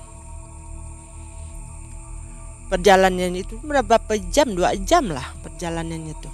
Perjalanannya 2.72 3.44
itu 3.44 3.60
berapa 3.60 4.16
jam? 4.32 4.56
Dua 4.56 4.72
jam 4.80 5.12
lah 5.12 5.36
perjalanannya 5.44 6.16
tuh. 6.24 6.34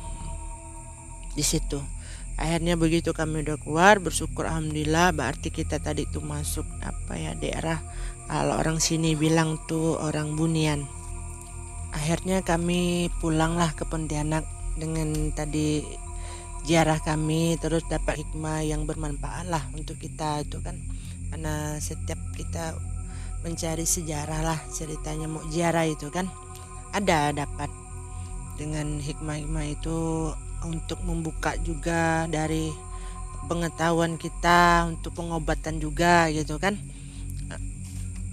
Di 1.33 1.41
situ. 1.41 1.81
Akhirnya 2.39 2.79
begitu 2.79 3.11
kami 3.11 3.43
udah 3.43 3.59
keluar 3.59 3.99
bersyukur 3.99 4.47
alhamdulillah 4.47 5.11
berarti 5.11 5.51
kita 5.51 5.75
tadi 5.83 6.07
tuh 6.07 6.23
masuk 6.23 6.63
apa 6.79 7.19
ya 7.19 7.35
daerah 7.35 7.83
kalau 8.31 8.55
orang 8.55 8.79
sini 8.79 9.17
bilang 9.17 9.59
tuh 9.65 9.99
orang 9.99 10.37
bunian. 10.37 10.87
Akhirnya 11.91 12.45
kami 12.45 13.09
pulanglah 13.19 13.73
ke 13.73 13.83
Pontianak 13.83 14.45
dengan 14.79 15.35
tadi 15.35 15.83
ziarah 16.63 16.97
kami 17.03 17.59
terus 17.59 17.83
dapat 17.85 18.23
hikmah 18.23 18.63
yang 18.63 18.87
bermanfaat 18.87 19.45
lah 19.51 19.63
untuk 19.75 19.99
kita 19.99 20.47
itu 20.47 20.63
kan. 20.63 20.79
Karena 21.29 21.77
setiap 21.77 22.17
kita 22.33 22.73
mencari 23.45 23.85
sejarah 23.85 24.41
lah 24.43 24.59
ceritanya 24.71 25.27
mau 25.29 25.43
ziarah 25.47 25.87
itu 25.87 26.11
kan 26.11 26.27
ada 26.91 27.31
dapat 27.31 27.71
dengan 28.59 28.99
hikmah-hikmah 28.99 29.65
itu 29.71 30.31
untuk 30.67 30.99
membuka 31.07 31.55
juga 31.63 32.27
dari 32.27 32.67
pengetahuan 33.47 34.19
kita 34.19 34.91
untuk 34.91 35.15
pengobatan 35.15 35.79
juga 35.79 36.27
gitu 36.27 36.59
kan 36.59 36.75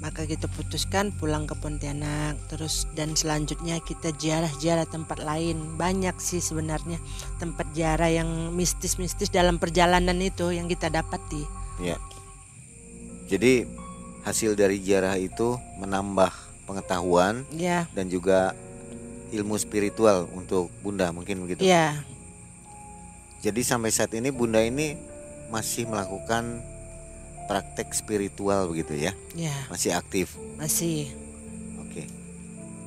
maka 0.01 0.29
kita 0.29 0.45
putuskan 0.53 1.13
pulang 1.17 1.49
ke 1.49 1.57
Pontianak. 1.57 2.37
Terus 2.53 2.85
dan 2.93 3.17
selanjutnya 3.17 3.81
kita 3.81 4.13
ziarah-ziarah 4.13 4.85
tempat 4.89 5.25
lain. 5.25 5.77
Banyak 5.81 6.21
sih 6.21 6.45
sebenarnya 6.45 7.01
tempat 7.41 7.65
ziarah 7.73 8.13
yang 8.13 8.53
mistis-mistis 8.53 9.33
dalam 9.33 9.57
perjalanan 9.57 10.17
itu 10.21 10.53
yang 10.53 10.69
kita 10.69 10.93
dapati. 10.93 11.43
Ya. 11.81 11.97
Jadi 13.27 13.67
hasil 14.23 14.55
dari 14.55 14.79
ziarah 14.83 15.17
itu 15.17 15.57
menambah 15.81 16.31
pengetahuan 16.67 17.47
ya. 17.55 17.87
dan 17.95 18.11
juga 18.11 18.55
ilmu 19.31 19.59
spiritual 19.59 20.31
untuk 20.35 20.71
bunda 20.83 21.11
mungkin 21.11 21.47
begitu? 21.47 21.67
Ya. 21.67 22.07
Jadi 23.47 23.63
sampai 23.63 23.95
saat 23.95 24.11
ini 24.17 24.35
Bunda 24.35 24.59
ini 24.59 24.99
masih 25.55 25.87
melakukan 25.87 26.59
praktek 27.47 27.91
spiritual 27.91 28.69
begitu 28.69 28.95
ya? 28.99 29.13
Ya, 29.33 29.55
Masih 29.71 29.95
aktif. 29.95 30.35
masih. 30.59 31.11
Oke. 31.81 32.07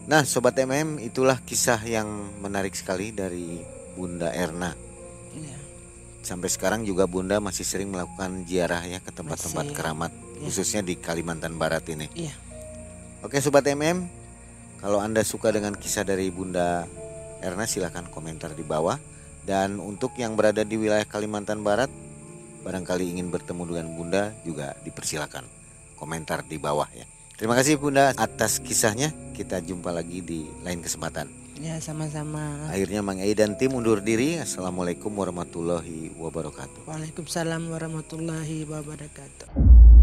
Nah, 0.05 0.23
sobat 0.23 0.55
MM, 0.55 0.99
itulah 0.99 1.39
kisah 1.39 1.79
yang 1.81 2.07
menarik 2.39 2.73
sekali 2.73 3.09
dari 3.09 3.61
Bunda 3.93 4.29
Erna. 4.29 4.73
Ya, 5.33 5.57
Sampai 6.19 6.49
sekarang 6.49 6.83
juga 6.83 7.07
Bunda 7.07 7.39
masih 7.39 7.63
sering 7.63 7.89
melakukan 7.89 8.43
ziarah 8.43 8.83
ya 8.83 8.99
ke 8.99 9.09
tempat-tempat 9.09 9.71
keramat, 9.71 10.11
Ya. 10.39 10.47
khususnya 10.47 10.81
di 10.81 10.95
Kalimantan 10.95 11.55
Barat 11.55 11.83
ini. 11.91 12.07
Iya. 12.13 12.33
Oke, 13.19 13.39
sobat 13.39 13.67
MM, 13.67 14.07
kalau 14.79 14.99
Anda 14.99 15.21
suka 15.21 15.51
dengan 15.51 15.75
kisah 15.75 16.03
dari 16.03 16.31
Bunda 16.31 16.87
Erna 17.39 17.67
silahkan 17.67 18.07
komentar 18.07 18.51
di 18.51 18.63
bawah. 18.63 18.99
Dan 19.39 19.79
untuk 19.79 20.13
yang 20.15 20.35
berada 20.35 20.61
di 20.61 20.75
wilayah 20.75 21.03
Kalimantan 21.03 21.63
Barat, 21.63 21.89
barangkali 22.63 23.15
ingin 23.15 23.31
bertemu 23.31 23.63
dengan 23.69 23.87
Bunda 23.93 24.23
juga 24.43 24.75
dipersilakan 24.83 25.43
komentar 25.99 26.47
di 26.47 26.55
bawah 26.55 26.87
ya. 26.95 27.03
Terima 27.39 27.55
kasih 27.55 27.79
Bunda 27.79 28.11
atas 28.15 28.59
kisahnya. 28.59 29.15
Kita 29.31 29.63
jumpa 29.63 29.95
lagi 29.95 30.19
di 30.19 30.43
lain 30.63 30.83
kesempatan. 30.83 31.31
ya 31.59 31.75
sama-sama. 31.83 32.71
Akhirnya 32.71 33.03
Mang 33.03 33.19
Ei 33.19 33.35
dan 33.35 33.55
tim 33.59 33.75
undur 33.75 33.99
diri. 33.99 34.39
Assalamualaikum 34.39 35.11
warahmatullahi 35.11 36.15
wabarakatuh. 36.15 36.87
Waalaikumsalam 36.87 37.67
warahmatullahi 37.67 38.63
wabarakatuh. 38.63 39.98